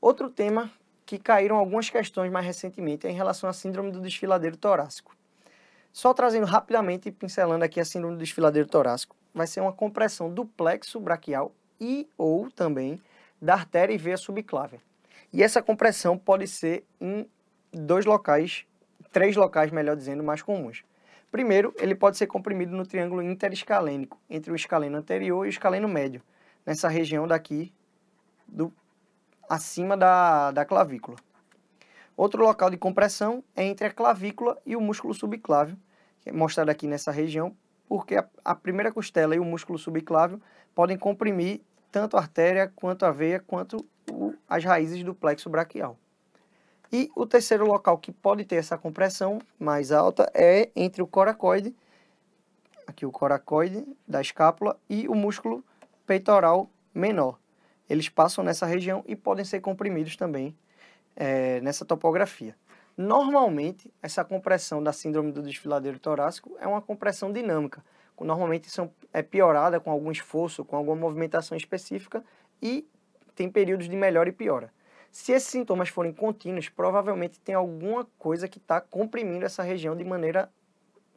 Outro 0.00 0.30
tema 0.30 0.70
que 1.04 1.18
caíram 1.18 1.56
algumas 1.56 1.90
questões 1.90 2.30
mais 2.30 2.46
recentemente 2.46 3.06
é 3.06 3.10
em 3.10 3.14
relação 3.14 3.48
à 3.48 3.52
síndrome 3.52 3.90
do 3.90 4.00
desfiladeiro 4.00 4.56
torácico. 4.56 5.14
Só 5.92 6.14
trazendo 6.14 6.46
rapidamente 6.46 7.08
e 7.08 7.12
pincelando 7.12 7.64
aqui 7.64 7.80
a 7.80 7.84
síndrome 7.84 8.14
do 8.14 8.20
desfiladeiro 8.20 8.68
torácico, 8.68 9.16
vai 9.34 9.46
ser 9.46 9.60
uma 9.60 9.72
compressão 9.72 10.32
do 10.32 10.44
plexo 10.44 11.00
braquial 11.00 11.52
e 11.80 12.08
ou 12.18 12.50
também 12.50 13.00
da 13.40 13.54
artéria 13.54 13.94
e 13.94 13.98
veia 13.98 14.16
subclávia. 14.16 14.80
E 15.32 15.42
essa 15.42 15.62
compressão 15.62 16.18
pode 16.18 16.46
ser 16.46 16.84
em 17.00 17.26
dois 17.72 18.04
locais, 18.04 18.66
três 19.12 19.36
locais, 19.36 19.70
melhor 19.70 19.96
dizendo, 19.96 20.22
mais 20.22 20.42
comuns. 20.42 20.84
Primeiro, 21.30 21.72
ele 21.78 21.94
pode 21.94 22.16
ser 22.16 22.26
comprimido 22.26 22.76
no 22.76 22.84
triângulo 22.84 23.22
interescalênico, 23.22 24.18
entre 24.28 24.50
o 24.50 24.56
escaleno 24.56 24.98
anterior 24.98 25.44
e 25.44 25.48
o 25.48 25.50
escaleno 25.50 25.88
médio, 25.88 26.20
nessa 26.66 26.88
região 26.88 27.26
daqui, 27.26 27.72
do, 28.48 28.72
acima 29.48 29.96
da, 29.96 30.50
da 30.50 30.64
clavícula. 30.64 31.16
Outro 32.16 32.42
local 32.42 32.68
de 32.68 32.76
compressão 32.76 33.42
é 33.54 33.64
entre 33.64 33.86
a 33.86 33.92
clavícula 33.92 34.60
e 34.66 34.74
o 34.74 34.80
músculo 34.80 35.14
subclávio, 35.14 35.78
que 36.20 36.30
é 36.30 36.32
mostrado 36.32 36.70
aqui 36.70 36.88
nessa 36.88 37.12
região, 37.12 37.56
porque 37.88 38.16
a, 38.16 38.28
a 38.44 38.54
primeira 38.54 38.92
costela 38.92 39.34
e 39.34 39.38
o 39.38 39.44
músculo 39.44 39.78
subclávio 39.78 40.42
podem 40.74 40.98
comprimir 40.98 41.60
tanto 41.90 42.16
a 42.16 42.20
artéria, 42.20 42.72
quanto 42.74 43.04
a 43.04 43.10
veia, 43.10 43.40
quanto 43.40 43.86
o, 44.10 44.34
as 44.48 44.64
raízes 44.64 45.02
do 45.02 45.14
plexo 45.14 45.48
braquial. 45.50 45.96
E 46.92 47.10
o 47.14 47.24
terceiro 47.24 47.64
local 47.64 47.98
que 47.98 48.10
pode 48.10 48.44
ter 48.44 48.56
essa 48.56 48.76
compressão 48.76 49.40
mais 49.58 49.92
alta 49.92 50.30
é 50.34 50.70
entre 50.74 51.02
o 51.02 51.06
coracoide, 51.06 51.74
aqui 52.86 53.06
o 53.06 53.12
coracoide 53.12 53.86
da 54.06 54.20
escápula, 54.20 54.76
e 54.88 55.06
o 55.08 55.14
músculo 55.14 55.64
peitoral 56.04 56.68
menor. 56.92 57.38
Eles 57.88 58.08
passam 58.08 58.42
nessa 58.42 58.66
região 58.66 59.04
e 59.06 59.14
podem 59.14 59.44
ser 59.44 59.60
comprimidos 59.60 60.16
também 60.16 60.56
é, 61.14 61.60
nessa 61.60 61.84
topografia. 61.84 62.56
Normalmente, 62.96 63.92
essa 64.02 64.24
compressão 64.24 64.82
da 64.82 64.92
síndrome 64.92 65.32
do 65.32 65.42
desfiladeiro 65.42 65.98
torácico 65.98 66.56
é 66.60 66.66
uma 66.66 66.82
compressão 66.82 67.32
dinâmica, 67.32 67.84
normalmente 68.20 68.68
é 69.12 69.22
piorada 69.22 69.80
com 69.80 69.90
algum 69.90 70.10
esforço, 70.10 70.64
com 70.64 70.76
alguma 70.76 70.96
movimentação 70.96 71.56
específica 71.56 72.24
e 72.62 72.86
tem 73.34 73.50
períodos 73.50 73.88
de 73.88 73.96
melhora 73.96 74.28
e 74.28 74.32
piora. 74.32 74.72
Se 75.10 75.32
esses 75.32 75.48
sintomas 75.48 75.88
forem 75.88 76.12
contínuos, 76.12 76.68
provavelmente 76.68 77.40
tem 77.40 77.54
alguma 77.54 78.06
coisa 78.18 78.46
que 78.46 78.58
está 78.58 78.80
comprimindo 78.80 79.44
essa 79.44 79.62
região 79.62 79.96
de 79.96 80.04
maneira 80.04 80.48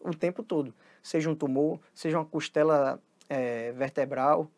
o 0.01 0.13
tempo 0.13 0.41
todo. 0.41 0.73
Seja 1.01 1.29
um 1.29 1.35
tumor, 1.35 1.79
seja 1.93 2.17
uma 2.17 2.25
costela 2.25 2.99
é, 3.29 3.71
vertebral. 3.73 4.49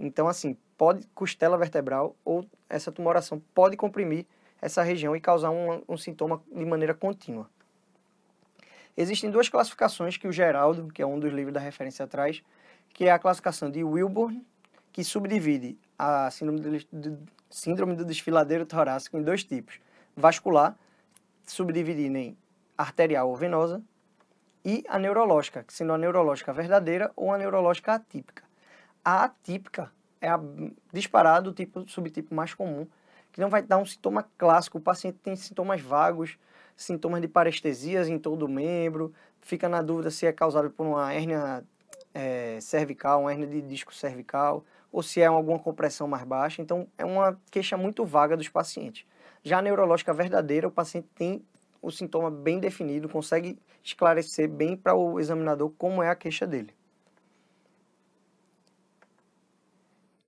Então, 0.00 0.26
assim, 0.28 0.56
pode 0.76 1.06
costela 1.14 1.58
vertebral 1.58 2.16
ou 2.24 2.44
essa 2.68 2.90
tumoração 2.90 3.42
pode 3.54 3.76
comprimir 3.76 4.24
essa 4.60 4.82
região 4.82 5.14
e 5.14 5.20
causar 5.20 5.50
um, 5.50 5.82
um 5.88 5.96
sintoma 5.96 6.42
de 6.50 6.64
maneira 6.64 6.94
contínua. 6.94 7.48
Existem 9.00 9.30
duas 9.30 9.48
classificações 9.48 10.16
que 10.16 10.26
o 10.26 10.32
Geraldo, 10.32 10.88
que 10.92 11.00
é 11.00 11.06
um 11.06 11.20
dos 11.20 11.32
livros 11.32 11.54
da 11.54 11.60
referência 11.60 12.04
atrás, 12.04 12.42
que 12.92 13.04
é 13.04 13.12
a 13.12 13.18
classificação 13.18 13.70
de 13.70 13.84
Wilburn, 13.84 14.44
que 14.90 15.04
subdivide 15.04 15.78
a 15.96 16.28
síndrome 16.32 16.60
do, 16.90 17.18
síndrome 17.48 17.94
do 17.94 18.04
desfiladeiro 18.04 18.66
torácico 18.66 19.16
em 19.16 19.22
dois 19.22 19.44
tipos. 19.44 19.78
Vascular, 20.16 20.76
subdividindo 21.46 22.18
em 22.18 22.36
arterial 22.76 23.28
ou 23.28 23.36
venosa, 23.36 23.80
e 24.64 24.82
a 24.88 24.98
neurológica, 24.98 25.64
sendo 25.68 25.92
a 25.92 25.98
neurológica 25.98 26.52
verdadeira 26.52 27.12
ou 27.14 27.32
a 27.32 27.38
neurológica 27.38 27.94
atípica. 27.94 28.42
A 29.04 29.22
atípica 29.22 29.92
é 30.20 30.28
a 30.28 30.40
disparado 30.92 31.50
o 31.50 31.54
tipo 31.54 31.88
subtipo 31.88 32.34
mais 32.34 32.52
comum, 32.52 32.84
que 33.32 33.40
não 33.40 33.48
vai 33.48 33.62
dar 33.62 33.78
um 33.78 33.84
sintoma 33.84 34.26
clássico. 34.36 34.78
O 34.78 34.80
paciente 34.80 35.18
tem 35.22 35.36
sintomas 35.36 35.80
vagos, 35.80 36.38
sintomas 36.76 37.20
de 37.20 37.28
parestesias 37.28 38.08
em 38.08 38.18
todo 38.18 38.44
o 38.44 38.48
membro, 38.48 39.12
fica 39.40 39.68
na 39.68 39.82
dúvida 39.82 40.10
se 40.10 40.26
é 40.26 40.32
causado 40.32 40.70
por 40.70 40.86
uma 40.86 41.12
hérnia 41.12 41.64
é, 42.14 42.58
cervical, 42.60 43.22
uma 43.22 43.32
hérnia 43.32 43.46
de 43.46 43.60
disco 43.60 43.94
cervical, 43.94 44.64
ou 44.90 45.02
se 45.02 45.20
é 45.20 45.26
alguma 45.26 45.58
compressão 45.58 46.08
mais 46.08 46.24
baixa. 46.24 46.62
Então, 46.62 46.86
é 46.96 47.04
uma 47.04 47.38
queixa 47.50 47.76
muito 47.76 48.04
vaga 48.04 48.36
dos 48.36 48.48
pacientes. 48.48 49.06
Já 49.42 49.58
a 49.58 49.62
neurológica 49.62 50.12
verdadeira, 50.12 50.68
o 50.68 50.70
paciente 50.70 51.08
tem 51.14 51.44
o 51.80 51.90
sintoma 51.90 52.30
bem 52.30 52.58
definido, 52.58 53.08
consegue 53.08 53.58
esclarecer 53.82 54.48
bem 54.48 54.76
para 54.76 54.94
o 54.94 55.20
examinador 55.20 55.72
como 55.78 56.02
é 56.02 56.08
a 56.08 56.16
queixa 56.16 56.46
dele. 56.46 56.74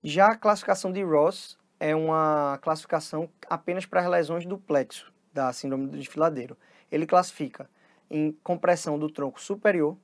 Já 0.03 0.27
a 0.27 0.37
classificação 0.37 0.91
de 0.91 1.03
Ross 1.03 1.57
é 1.81 1.95
uma 1.95 2.59
classificação 2.61 3.27
apenas 3.49 3.87
para 3.87 4.01
as 4.01 4.07
lesões 4.07 4.45
do 4.45 4.55
plexo 4.55 5.11
da 5.33 5.51
síndrome 5.51 5.87
do 5.87 5.97
desfiladeiro. 5.97 6.55
Ele 6.91 7.07
classifica 7.07 7.67
em 8.07 8.33
compressão 8.43 8.99
do 8.99 9.09
tronco 9.09 9.41
superior, 9.41 9.97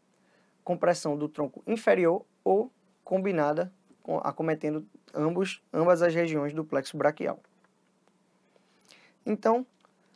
compressão 0.64 1.16
do 1.16 1.30
tronco 1.30 1.62
inferior 1.68 2.26
ou 2.44 2.72
combinada, 3.04 3.72
acometendo 4.24 4.88
ambos, 5.14 5.62
ambas 5.72 6.02
as 6.02 6.16
regiões 6.16 6.52
do 6.52 6.66
plexo 6.66 6.98
braquial. 6.98 7.40
Então, 9.24 9.64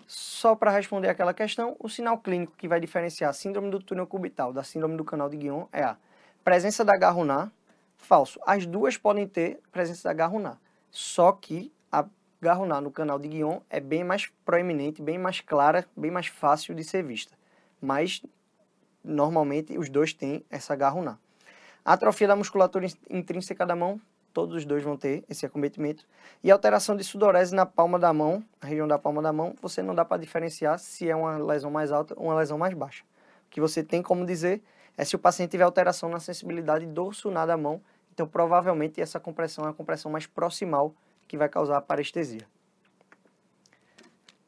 só 0.08 0.56
para 0.56 0.71
responder 0.71 1.10
aquela 1.10 1.34
questão, 1.34 1.76
o 1.78 1.88
sinal 1.88 2.17
clínico 2.17 2.54
que 2.58 2.67
vai 2.67 2.80
diferenciar 2.80 3.30
a 3.30 3.34
síndrome 3.34 3.69
do 3.69 3.80
túnel 3.80 4.08
cubital 4.08 4.52
da 4.52 4.63
síndrome 4.63 4.97
do 4.97 5.06
canal 5.06 5.30
de 5.30 5.38
Guion 5.38 5.67
é 5.71 5.84
a 5.84 5.95
presença 6.43 6.84
da 6.84 6.97
garrunar, 6.97 7.52
falso. 7.97 8.39
As 8.47 8.65
duas 8.65 8.97
podem 8.97 9.28
ter 9.28 9.60
presença 9.71 10.10
da 10.10 10.13
garrunar, 10.13 10.58
só 10.92 11.32
que 11.32 11.74
a 11.92 12.06
Garruná 12.40 12.80
no 12.80 12.92
canal 12.92 13.18
de 13.18 13.28
Guion 13.28 13.60
é 13.70 13.80
bem 13.80 14.04
mais 14.04 14.28
proeminente, 14.46 15.02
bem 15.02 15.18
mais 15.18 15.42
clara, 15.42 15.86
bem 15.98 16.12
mais 16.12 16.28
fácil 16.28 16.76
de 16.76 16.84
ser 16.84 17.04
vista. 17.04 17.36
Mas, 17.82 18.22
normalmente, 19.04 19.78
os 19.78 19.90
dois 19.90 20.14
têm 20.14 20.46
essa 20.50 20.76
Garruná. 20.76 21.18
A 21.84 21.94
atrofia 21.94 22.28
da 22.28 22.36
musculatura 22.36 22.86
intrínseca 23.10 23.66
da 23.66 23.76
mão 23.76 24.00
todos 24.34 24.56
os 24.56 24.66
dois 24.66 24.84
vão 24.84 24.98
ter 24.98 25.24
esse 25.30 25.46
acometimento. 25.46 26.06
E 26.44 26.50
alteração 26.52 26.96
de 26.96 27.04
sudorese 27.04 27.54
na 27.54 27.66
palma 27.66 28.00
da 28.00 28.12
mão, 28.14 28.44
na 28.62 28.68
região 28.68 28.88
da 28.88 28.98
palma 28.98 29.22
da 29.22 29.32
mão, 29.32 29.56
você 29.62 29.82
não 29.82 29.94
dá 29.94 30.04
para 30.04 30.18
diferenciar 30.22 30.80
se 30.80 31.10
é 31.10 31.16
uma 31.16 31.38
lesão 31.38 31.72
mais 31.72 31.92
alta 31.92 32.14
ou 32.18 32.26
uma 32.26 32.36
lesão 32.36 32.58
mais 32.58 32.74
baixa. 32.74 33.04
O 33.48 33.50
que 33.50 33.62
você 33.62 33.84
tem 33.84 34.02
como 34.02 34.26
dizer 34.26 34.62
é 34.98 35.06
se 35.06 35.16
o 35.16 35.20
paciente 35.20 35.52
tiver 35.52 35.64
alteração 35.64 36.10
na 36.10 36.20
sensibilidade 36.20 36.86
do 36.86 37.12
sunar 37.12 37.48
da 37.48 37.58
mão, 37.58 37.82
então 38.22 38.28
provavelmente 38.30 39.02
essa 39.02 39.20
compressão 39.20 39.66
é 39.66 39.70
a 39.70 39.74
compressão 39.74 40.12
mais 40.12 40.28
proximal 40.28 40.94
que 41.28 41.36
vai 41.36 41.50
causar 41.50 41.78
a 41.78 41.82
parestesia. 41.82 42.48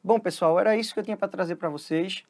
Bom, 0.02 0.20
pessoal, 0.20 0.60
era 0.60 0.76
isso 0.76 0.94
que 0.94 1.00
eu 1.00 1.02
tinha 1.02 1.16
para 1.16 1.26
trazer 1.26 1.56
para 1.56 1.68
vocês. 1.68 2.22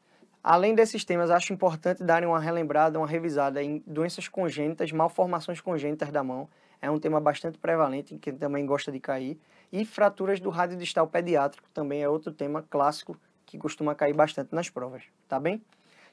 Além 0.43 0.75
desses 0.75 1.05
temas, 1.05 1.31
acho 1.31 1.53
importante 1.53 2.03
darem 2.03 2.27
uma 2.27 2.41
relembrada, 2.41 2.99
uma 2.99 3.07
revisada 3.07 3.63
em 3.63 3.83
doenças 3.87 4.27
congênitas, 4.27 4.91
malformações 4.91 5.61
congênitas 5.61 6.11
da 6.11 6.25
mão. 6.25 6.49
É 6.81 6.91
um 6.91 6.99
tema 6.99 7.21
bastante 7.21 7.59
prevalente, 7.59 8.17
que 8.17 8.33
também 8.33 8.65
gosta 8.65 8.91
de 8.91 8.99
cair. 8.99 9.39
E 9.71 9.85
fraturas 9.85 10.41
do 10.41 10.49
rádio 10.49 10.79
distal 10.79 11.07
pediátrico 11.07 11.69
também 11.75 12.03
é 12.03 12.09
outro 12.09 12.33
tema 12.33 12.63
clássico 12.63 13.21
que 13.45 13.59
costuma 13.59 13.95
cair 13.95 14.15
bastante 14.15 14.55
nas 14.55 14.71
provas, 14.71 15.03
tá 15.29 15.39
bem? 15.39 15.63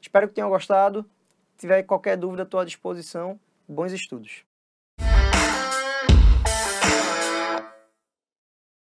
Espero 0.02 0.28
que 0.28 0.34
tenham 0.34 0.50
gostado. 0.50 1.06
Se 1.56 1.62
tiver 1.62 1.84
qualquer 1.84 2.18
dúvida, 2.18 2.44
estou 2.44 2.60
à 2.60 2.66
disposição. 2.66 3.40
Bons 3.66 3.94
estudos! 3.94 4.51